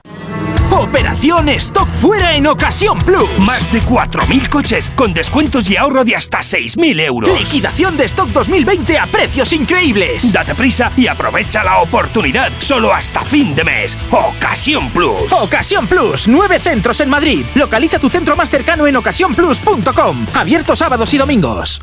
[0.72, 3.30] Operación Stock Fuera en Ocasión Plus.
[3.39, 7.38] Más de 4.000 coches con descuentos y ahorro de hasta 6.000 euros.
[7.38, 10.32] Liquidación de stock 2020 a precios increíbles.
[10.32, 12.52] Date prisa y aprovecha la oportunidad.
[12.60, 13.97] Solo hasta fin de mes.
[14.12, 15.32] Ocasión Plus.
[15.34, 17.45] Ocasión Plus, nueve centros en Madrid.
[17.56, 20.26] Localiza tu centro más cercano en ocasiónplus.com.
[20.34, 21.82] Abierto sábados y domingos.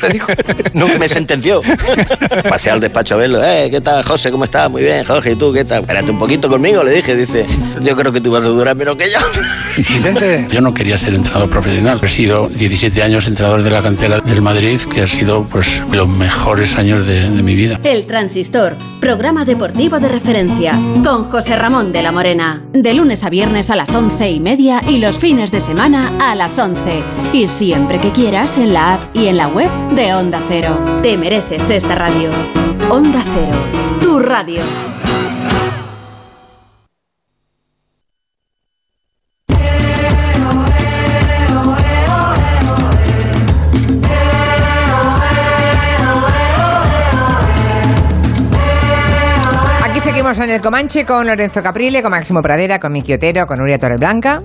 [0.72, 1.60] Nunca me sentenció.
[2.48, 3.42] Pasé al despacho a verlo.
[3.44, 4.30] Eh, ¿qué tal, José?
[4.30, 4.70] ¿Cómo estás?
[4.70, 5.32] Muy bien, Jorge.
[5.32, 5.79] ¿Y tú qué tal?
[5.80, 7.16] Espérate un poquito conmigo, le dije.
[7.16, 7.46] Dice,
[7.80, 9.18] yo creo que tú vas a durar menos que yo.
[9.76, 10.46] Vicente.
[10.50, 12.00] Yo no quería ser entrenador profesional.
[12.02, 16.08] He sido 17 años entrenador de la cantera del Madrid, que ha sido pues los
[16.08, 17.78] mejores años de, de mi vida.
[17.84, 20.72] El Transistor, programa deportivo de referencia,
[21.04, 22.62] con José Ramón de la Morena.
[22.72, 26.34] De lunes a viernes a las once y media y los fines de semana a
[26.34, 27.04] las 11.
[27.32, 31.00] Y siempre que quieras en la app y en la web de Onda Cero.
[31.02, 32.30] Te mereces esta radio.
[32.90, 33.58] Onda Cero,
[34.00, 34.62] tu radio.
[50.42, 54.38] En el Comanche con Lorenzo Caprile, con Máximo Pradera, con Miki Otero, con Nuria Torreblanca.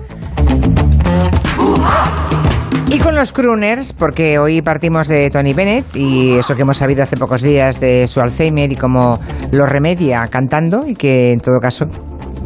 [2.90, 7.02] Y con los crooners, porque hoy partimos de Tony Bennett y eso que hemos sabido
[7.02, 9.18] hace pocos días de su Alzheimer y cómo
[9.52, 11.86] lo remedia cantando y que en todo caso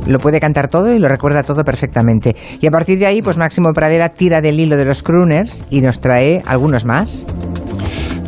[0.06, 2.36] lo puede cantar todo y lo recuerda todo perfectamente.
[2.60, 5.80] Y a partir de ahí, pues Máximo Pradera tira del hilo de los crooners y
[5.80, 7.26] nos trae algunos más.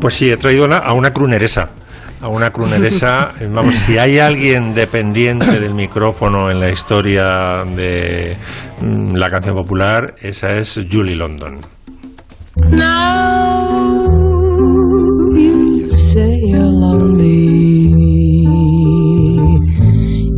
[0.00, 1.68] Pues sí, he traído a una cruneresa.
[2.22, 8.36] A una cruneresa, eh, vamos, si hay alguien dependiente del micrófono en la historia de
[8.80, 11.56] mm, la canción popular, esa es Julie London.
[12.70, 13.98] Now
[15.34, 17.90] you say you're lonely.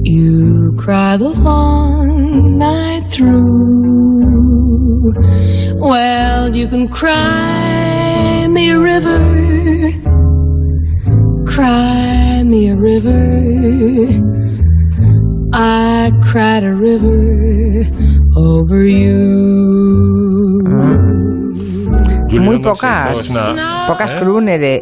[0.04, 4.24] You cry the long night through.
[5.80, 10.13] Well, you can cry me a river.
[11.54, 14.08] Cry me a river.
[15.52, 17.86] I cried a river
[18.36, 20.58] over you.
[22.28, 23.30] Julie Muy pocas,
[23.86, 24.14] pocas,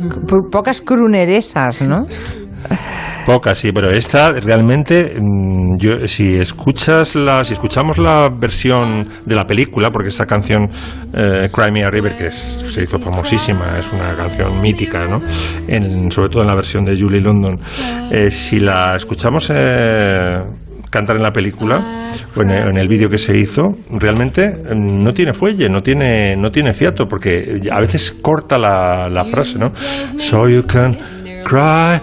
[0.01, 2.07] pr- pocas crooneresas, ¿no?
[3.27, 9.35] Pocas, sí, pero esta realmente, mm, yo, si escuchas la, si escuchamos la versión de
[9.37, 10.69] la película, porque esta canción
[11.15, 15.23] eh, Cry Me a River, que es- se hizo famosísima, es una canción mítica, ¿no?
[15.69, 17.57] En- sobre todo en la versión de Julie London,
[18.11, 20.43] eh, si la escuchamos eh,
[20.91, 25.03] cantar en la película o en el, en el vídeo que se hizo, realmente mm,
[25.03, 29.59] no tiene fuelle, no tiene, no tiene fiato, porque a veces corta la, la frase,
[29.61, 29.73] ¿no?
[30.19, 30.97] So you can
[31.45, 32.01] cry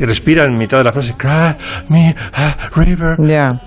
[0.00, 1.54] y respira en mitad de la frase cry
[1.88, 3.16] me a river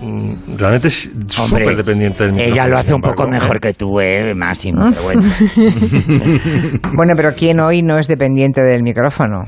[0.00, 3.60] Mm, realmente es súper dependiente del micrófono Ella lo hace un poco mejor ¿eh?
[3.60, 5.22] que tú, eh, Máximo, pero bueno.
[6.94, 9.44] Bueno, pero ¿quién hoy no es dependiente del micrófono?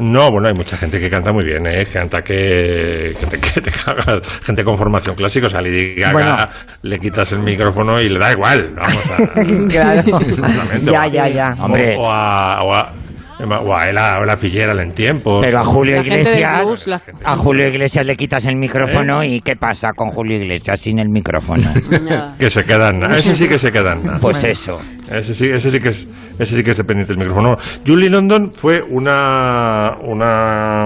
[0.00, 1.84] no bueno hay mucha gente que canta muy bien ¿eh?
[1.92, 4.20] canta que, que te, que te cagas.
[4.44, 6.36] gente con formación clásica o sea Lady Gaga Bueno.
[6.82, 10.02] le quitas el micrófono y le da igual vamos a Claro.
[10.82, 11.54] Ya, o a- ya, ya.
[11.58, 11.96] o- Hombre.
[11.98, 12.92] o a, o a, o a
[13.38, 17.68] Ela, o la Fitzgerald en tiempos Pero a Julio La Iglesias, blues, la- a Julio
[17.68, 18.56] Iglesias le quitas el ¿Eh?
[18.56, 21.62] micrófono y ¿qué pasa con Julio Iglesias sin el micrófono?
[22.38, 24.78] que se quedan ese sí que se quedan Pues eso.
[25.10, 26.06] Ese sí, ese sí que es,
[26.38, 27.56] ese sí que es dependiente del micrófono.
[27.86, 30.84] Julie London fue una, una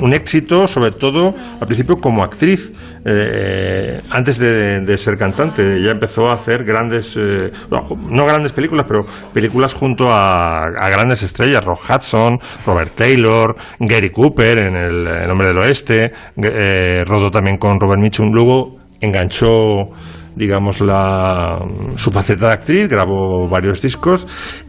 [0.00, 2.72] un éxito, sobre todo al principio como actriz,
[3.04, 5.82] eh, antes de, de ser cantante.
[5.82, 10.88] Ya empezó a hacer grandes, eh, no, no grandes películas, pero películas junto a, a
[10.90, 17.04] grandes estrellas, Rock Hudson, Robert Taylor, Gary Cooper en El, El Hombre del Oeste, eh,
[17.04, 18.30] rodó también con Robert Mitchum.
[18.32, 19.90] Luego enganchó
[20.38, 21.58] digamos, la,
[21.96, 24.24] su faceta de actriz, grabó varios discos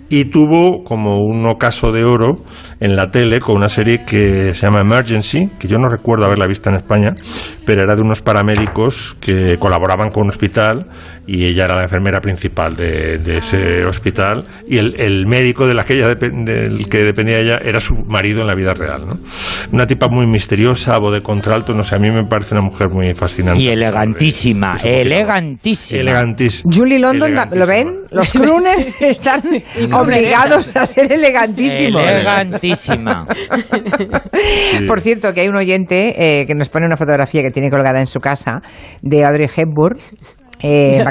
[0.09, 2.43] y tuvo como un ocaso de oro
[2.79, 6.47] en la tele con una serie que se llama Emergency, que yo no recuerdo haberla
[6.47, 7.13] vista en España,
[7.65, 10.87] pero era de unos paramédicos que colaboraban con un hospital
[11.29, 15.75] y ella era la enfermera principal de, de ese hospital y el, el médico de
[15.75, 19.05] la que ella del que dependía ella era su marido en la vida real.
[19.07, 19.19] ¿no?
[19.71, 22.89] Una tipa muy misteriosa, voz de contralto, no sé, a mí me parece una mujer
[22.89, 23.61] muy fascinante.
[23.61, 26.01] Y elegantísima, elegantísima.
[26.01, 26.71] Elegantísima.
[26.75, 27.99] Julie London, ¿lo ven?
[28.09, 29.43] Los crooners están
[29.93, 32.01] obligados a ser elegantísimos.
[32.01, 33.27] Elegantísima.
[34.87, 37.99] Por cierto, que hay un oyente eh, que nos pone una fotografía que tiene colgada
[37.99, 38.61] en su casa
[39.03, 39.99] de Audrey Hepburn.
[40.61, 41.03] Eh,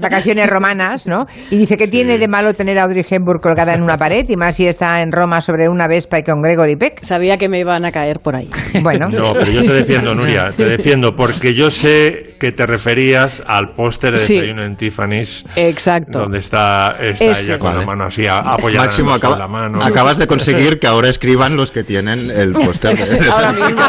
[0.00, 1.26] vacaciones, romanas, ¿no?
[1.50, 4.36] Y dice que tiene de malo tener a Audrey Hepburn colgada en una pared y
[4.36, 7.02] más si está en Roma sobre una Vespa y con Gregory Peck.
[7.04, 8.48] Sabía que me iban a caer por ahí.
[8.82, 13.42] Bueno, No, pero yo te defiendo, Nuria, te defiendo, porque yo sé que te referías
[13.46, 14.34] al póster de Sí.
[14.34, 16.20] desayuno en Tiffany's, Exacto.
[16.20, 19.82] donde está, está ella con la mano así apoyada Máximo, acaba- la mano.
[19.82, 23.56] acabas de conseguir que ahora escriban los que tienen el póster de, de Ahora San-
[23.56, 23.82] que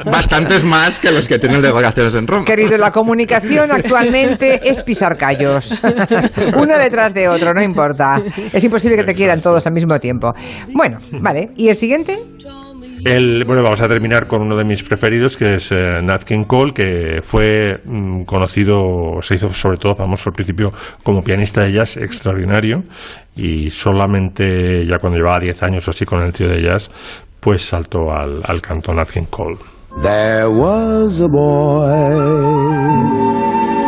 [0.00, 2.44] son bastantes más que los que tienen de vacaciones en Roma.
[2.44, 5.80] Querido, la comunicación actualmente es pisar callos.
[6.56, 8.20] Uno detrás de otro, no importa.
[8.52, 10.34] Es imposible que te quieran todos al mismo tiempo.
[10.72, 11.50] Bueno, vale.
[11.56, 12.18] ¿Y el siguiente?
[13.04, 16.44] El- bueno, vamos a terminar con uno de mis preferidos, que es eh, Nat King
[16.44, 20.72] Cole, que fue mm, conocido, se hizo sobre todo famoso al principio
[21.04, 22.82] como pianista de jazz extraordinario
[23.36, 26.90] y solamente ya cuando llevaba 10 años o así con el trío de jazz,
[27.40, 29.56] pues saltó al, al canto Nat King Cole.
[30.02, 31.88] There was a boy,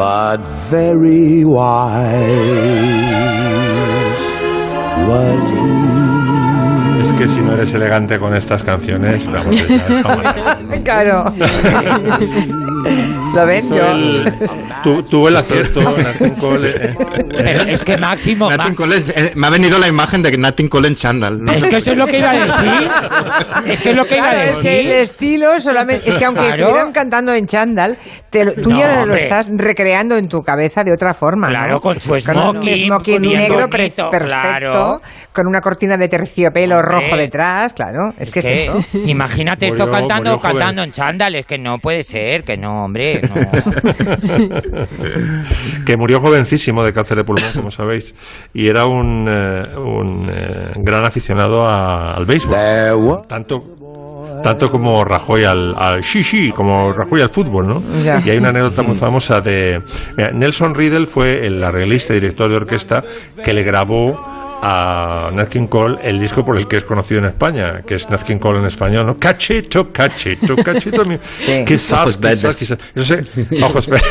[0.00, 0.40] but
[0.70, 1.60] very wise
[5.06, 7.00] was he.
[7.02, 10.22] Es que si no eres elegante con estas canciones, vamos, ya es como-
[10.84, 11.24] Claro.
[13.34, 13.68] ¿Lo ven?
[13.68, 13.90] Yo.
[13.92, 14.32] el-
[14.82, 16.68] tu- tuvo el acierto, Nat King Cole.
[16.70, 16.94] eh,
[17.38, 20.88] Es, es que Máximo, Cole, eh, me ha venido la imagen de Nat King Cole
[20.88, 21.42] en chándal.
[21.42, 21.52] ¿no?
[21.52, 22.90] es que eso es lo que iba a decir.
[23.66, 25.00] Es que es lo que iba a Claro, es que el decir.
[25.02, 26.08] estilo solamente.
[26.10, 26.62] Es que aunque Claro.
[26.64, 27.96] estuvieran cantando en chándal,
[28.30, 31.48] te lo- tú No, ya lo estás recreando en tu cabeza de otra forma.
[31.48, 31.52] ¿no?
[31.54, 35.00] Claro, con su un smoking, smoking negro bonito, perfecto, claro.
[35.32, 36.94] con una cortina de terciopelo Hombre.
[37.00, 38.12] rojo detrás, claro.
[38.18, 38.80] Es, que, es eso.
[39.06, 40.52] Imagínate esto cantando, joven.
[40.52, 43.19] cantando en chándales, que no puede ser, que no, hombre.
[43.28, 43.34] No.
[45.86, 48.14] que murió jovencísimo de cáncer de pulmón, como sabéis,
[48.54, 52.54] y era un, eh, un eh, gran aficionado a- al béisbol.
[53.28, 53.62] Tanto,
[54.42, 57.82] tanto como Rajoy al, al sí, sí, como Rajoy al fútbol, ¿no?
[58.02, 58.20] Ya.
[58.24, 59.82] Y hay una anécdota muy famosa de...
[60.16, 63.04] mira, Nelson Riddle fue el arreglista y director de orquesta
[63.42, 67.26] que le grabó a Nat King Cole el disco por el que es conocido en
[67.26, 69.18] España, que es Nat King Cole en español, ¿no?
[69.18, 71.04] Cachito, cachito, cachito.
[71.04, 71.64] mi- Sí.
[71.66, 72.78] Quizás, quizás, quizás.
[72.94, 74.10] Eso sí, ojos verdes.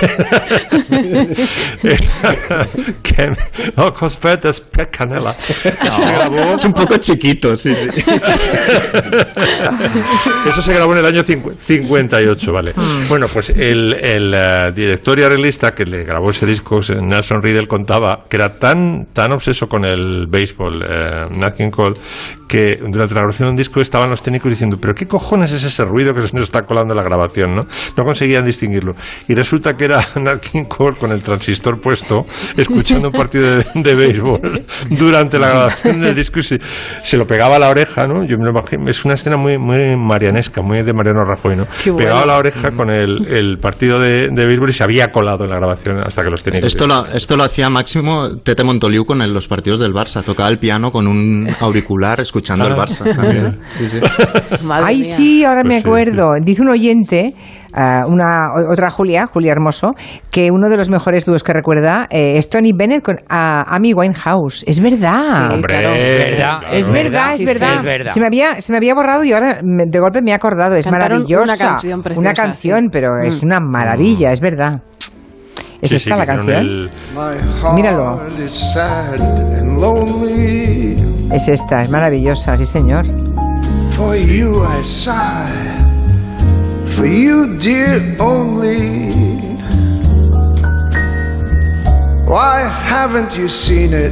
[3.75, 5.33] Ojos verdes, pez canela.
[5.33, 8.03] Se grabó- Es un poco chiquito, sí, sí.
[10.49, 12.73] Eso se grabó en el año cincu- 58, ¿vale?
[13.07, 17.67] Bueno, pues el, el, eh, director y arreglista que le grabó ese disco, Nelson Riddle,
[17.67, 21.95] contaba que era tan, tan obseso con el béisbol, eh, Nat King Cole,
[22.47, 25.63] que durante la grabación de un disco estaban los técnicos diciendo, pero ¿qué cojones es
[25.63, 27.55] ese ruido que se nos está colando en la grabación?
[27.55, 27.65] No,
[27.95, 28.93] no conseguían distinguirlo.
[29.27, 32.23] Y resulta que era Nat King Cole con el transistor puesto,
[32.57, 36.59] escuchando un partido de, de béisbol durante la grabación del disco y se,
[37.03, 38.25] se lo pegaba a la oreja, ¿no?
[38.25, 41.65] Yo me lo imagino, es una escena muy, muy marianesca, muy de Mariano Rajoy, ¿no?
[41.85, 41.97] Bueno.
[41.97, 45.43] Pegaba a la oreja con el, el partido de, de béisbol y se había colado
[45.43, 46.67] en la grabación hasta que los técnicos...
[46.67, 50.23] Esto lo, esto lo hacía Máximo Tete Montoliu con el- los partidos del Barça.
[50.29, 53.15] Tocaba el piano con un auricular escuchando el Ah, Barça.
[53.15, 53.59] también.
[53.77, 53.99] Sí, sí.
[54.63, 55.15] Madre Ay, mía.
[55.15, 56.33] sí, ahora me Pues sí, acuerdo.
[56.43, 57.33] Dice un oyente,
[57.73, 59.93] ah, una otra Julia, Julia Hermoso,
[60.29, 63.93] que uno de los mejores dúos que recuerda eh, es Tony Bennett con ah, Amy
[63.93, 64.63] Winehouse.
[64.67, 65.47] Es verdad.
[65.47, 65.89] Sí, Hombre, claro.
[65.95, 66.75] verdad, claro.
[66.75, 67.75] Es verdad, es Sí, sí, verdad.
[67.77, 68.11] es verdad.
[68.13, 70.75] Se me había, se me había borrado y ahora me- de golpe me he acordado.
[70.75, 71.43] Es Cantaron maravillosa.
[71.43, 72.89] una canción preciosa, Una canción, sí.
[72.91, 73.45] pero es Mm.
[73.47, 74.81] una maravilla, es verdad.
[75.81, 76.57] ¿Es Sí, esta sí, la canción?
[76.57, 76.89] el-
[77.73, 78.21] Míralo.
[81.31, 83.05] Es esta, es maravillosa, sí señor.
[83.95, 85.13] For you I sigh,
[86.95, 89.09] for you, dear, only.
[92.27, 94.11] Why haven't you seen it?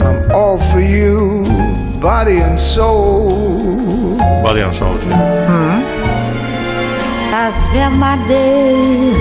[0.00, 1.42] I'm all for you,
[2.00, 4.16] body and soul.
[4.42, 5.10] Body and Soul, sí.
[7.36, 9.14] My days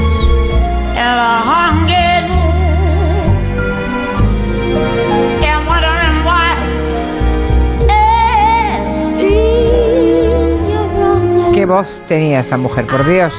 [0.96, 1.20] and
[5.68, 6.56] wondering why
[11.54, 13.34] Qué voz tenía esta mujer, por Dios.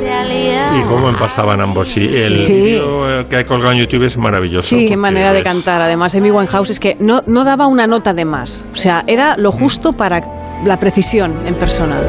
[0.00, 1.86] Y cómo empastaban ambos.
[1.86, 2.52] Sí, el Sí.
[2.52, 4.74] vídeo eh, que hay colgado en YouTube es maravilloso.
[4.76, 5.80] Qué manera de Es- cantar.
[5.80, 8.64] Además, Amy Winehouse es que no, no daba una nota de más.
[8.72, 10.20] O sea, era lo justo para
[10.64, 12.00] la precisión en persona.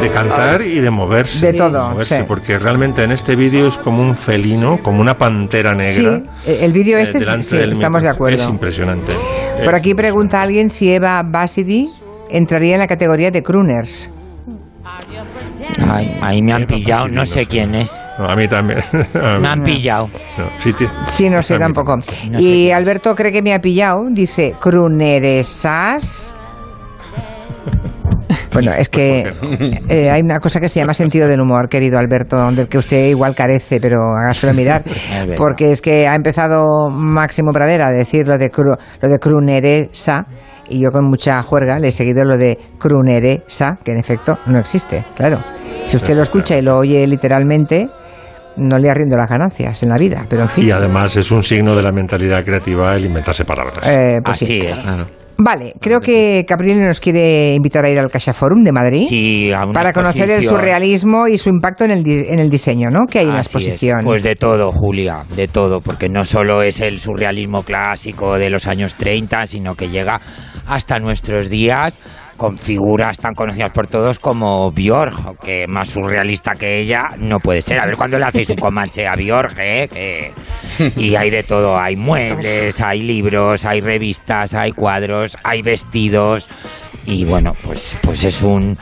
[0.00, 1.52] De cantar y de moverse.
[1.52, 2.24] De todo, moverse, sí.
[2.26, 6.22] Porque realmente en este vídeo es como un felino, como una pantera negra.
[6.44, 8.36] Sí, el vídeo eh, este, delante sí, estamos de acuerdo.
[8.36, 9.12] Es impresionante.
[9.64, 11.90] Por aquí pregunta alguien si Eva Basidi
[12.30, 14.10] entraría en la categoría de crooners.
[15.88, 18.00] Ay, ahí me han pillado, no sé quién es.
[18.18, 18.80] no, a mí también.
[19.40, 20.08] Me han pillado.
[20.38, 20.44] No,
[21.08, 21.96] sí, no sé tampoco.
[22.30, 24.04] No y Alberto cree que me ha pillado.
[24.10, 26.34] Dice, crooneresas.
[28.56, 29.32] Bueno, es que
[29.88, 33.08] eh, hay una cosa que se llama sentido del humor, querido Alberto, del que usted
[33.08, 34.82] igual carece, pero hágaselo mirar.
[35.36, 40.24] Porque es que ha empezado Máximo Pradera a decir lo de, cru- lo de cruneresa
[40.68, 44.58] y yo con mucha juerga le he seguido lo de cruneresa, que en efecto no
[44.58, 45.38] existe, claro.
[45.84, 47.88] Si usted lo escucha y lo oye literalmente,
[48.56, 50.64] no le arriendo las ganancias en la vida, pero en fin.
[50.66, 53.86] Y además es un signo de la mentalidad creativa el inventarse palabras.
[53.88, 54.60] Eh, pues sí.
[54.66, 55.25] Así es.
[55.38, 59.04] Vale, creo que Gabriel nos quiere invitar a ir al Caixa Forum de Madrid.
[59.06, 62.48] Sí, a una para conocer el surrealismo y su impacto en el, di- en el
[62.48, 63.06] diseño, ¿no?
[63.06, 63.64] Que hay en la Así es.
[63.64, 64.00] exposición.
[64.02, 68.66] Pues de todo, Julia, de todo, porque no solo es el surrealismo clásico de los
[68.66, 70.20] años 30, sino que llega
[70.66, 71.98] hasta nuestros días
[72.36, 77.62] con figuras tan conocidas por todos como Björk, que más surrealista que ella no puede
[77.62, 77.78] ser.
[77.80, 79.88] A ver cuándo le hacéis un comanche a Björk, ¿eh?
[79.92, 80.32] Que-
[80.96, 86.48] Y hay de todo, hay muebles, hay libros, hay revistas, hay cuadros, hay vestidos
[87.06, 88.76] y bueno, pues, pues es un,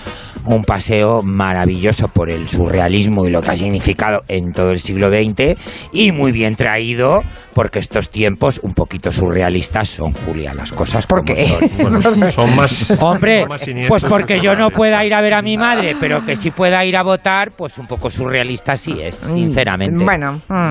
[0.46, 5.10] un paseo maravilloso por el surrealismo y lo que ha significado en todo el siglo
[5.10, 5.58] XX
[5.92, 7.22] y muy bien traído
[7.54, 11.70] porque estos tiempos un poquito surrealistas son, Julia, las cosas como son.
[11.78, 12.90] Bueno, son más.
[13.00, 15.56] Hombre, son más siniestros pues porque que yo no pueda ir a ver a mi
[15.56, 20.02] madre, pero que sí pueda ir a votar, pues un poco surrealista sí es, sinceramente.
[20.04, 20.70] Bueno, mm.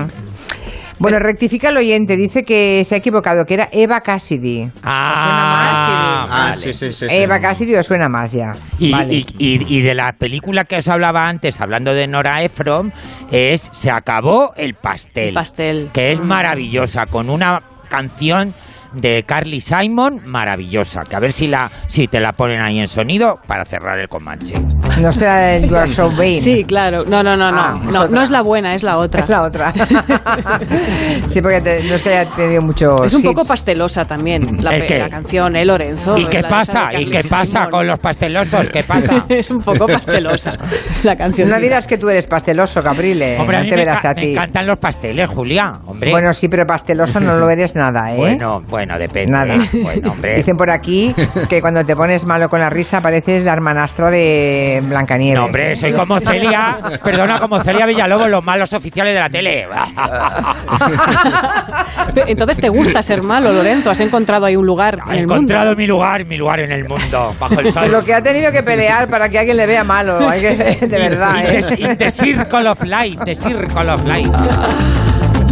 [0.98, 4.70] Bueno, rectifica el oyente, dice que se ha equivocado, que era Eva Cassidy.
[4.82, 6.56] Ah, Ah, vale.
[6.56, 7.06] sí, sí, sí.
[7.08, 7.14] sí.
[7.14, 8.52] Eva Cassidy os suena más ya.
[8.78, 9.12] Y, Vale.
[9.14, 12.92] y- y- y de la película que os hablaba antes, hablando de Nora Ephron,
[13.30, 15.28] es Se acabó el pastel.
[15.28, 15.90] El pastel.
[15.92, 18.54] Que es maravillosa, con una canción
[18.94, 21.02] de Carly Simon maravillosa.
[21.04, 24.08] Que a ver si, la, si te la ponen ahí en sonido para cerrar el
[24.08, 24.54] Comanche.
[25.00, 26.36] No será el You Are So Vain.
[26.36, 27.04] Sí, claro.
[27.06, 27.60] No, no, no, no.
[27.60, 28.14] Ah, es no, otra.
[28.16, 29.22] no es la buena, es la otra.
[29.24, 29.72] Es la otra.
[31.28, 33.06] sí, porque te- no es que haya tenido muchos.
[33.06, 34.98] Es un poco pastelosa también la, ¿El pe- qué?
[35.00, 36.16] la canción, ¿eh, Lorenzo?
[36.16, 36.88] ¿Y qué La pasa?
[36.90, 37.70] esa de ¿Y qué Carly pasa Simon.
[37.70, 38.68] con los pastelosos?
[38.70, 39.24] ¿Qué pasa?
[39.28, 40.56] es un poco pastelosa
[41.02, 41.48] la canción.
[41.48, 43.38] No dirás que tú eres pasteloso, Caprile.
[43.38, 44.30] Hombre, a no mí te me, verás ca- a me ti.
[44.32, 45.74] encantan los pasteles, Julia.
[45.86, 46.10] Hombre.
[46.10, 48.16] Bueno, sí, pero pasteloso no lo eres nada, ¿eh?
[48.16, 49.32] bueno, bueno, depende.
[49.32, 49.56] Nada.
[49.82, 50.36] Bueno, hombre.
[50.36, 51.14] Dicen por aquí
[51.48, 55.38] que cuando te pones malo con la risa pareces la hermanastra de Blancanieves.
[55.38, 59.66] No, hombre, soy como Celia, perdona, como Celia Villalobos, los malos oficiales de la tele.
[62.26, 63.90] Entonces te gusta ser malo, Lorenzo.
[63.90, 65.76] Has encontrado ahí un lugar en He el encontrado mundo.
[65.78, 67.90] mi lugar, mi lugar en el mundo, bajo el sol.
[67.90, 70.54] Lo que ha tenido que pelear para que alguien le vea malo, hay que-
[70.86, 71.40] de verdad.
[71.40, 71.62] In ¿eh?
[71.62, 74.30] the, in the circle of life, the circle of life.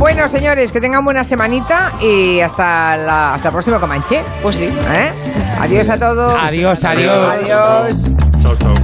[0.03, 4.21] Bueno, señores, que tengan buena semanita y hasta, la, hasta el próximo Comanche.
[4.43, 4.65] Pues sí.
[4.65, 5.13] ¿Eh?
[5.61, 6.35] Adiós a todos.
[6.43, 7.39] Adiós, adiós.
[7.39, 8.17] Adiós.
[8.43, 8.75] Chao, chao.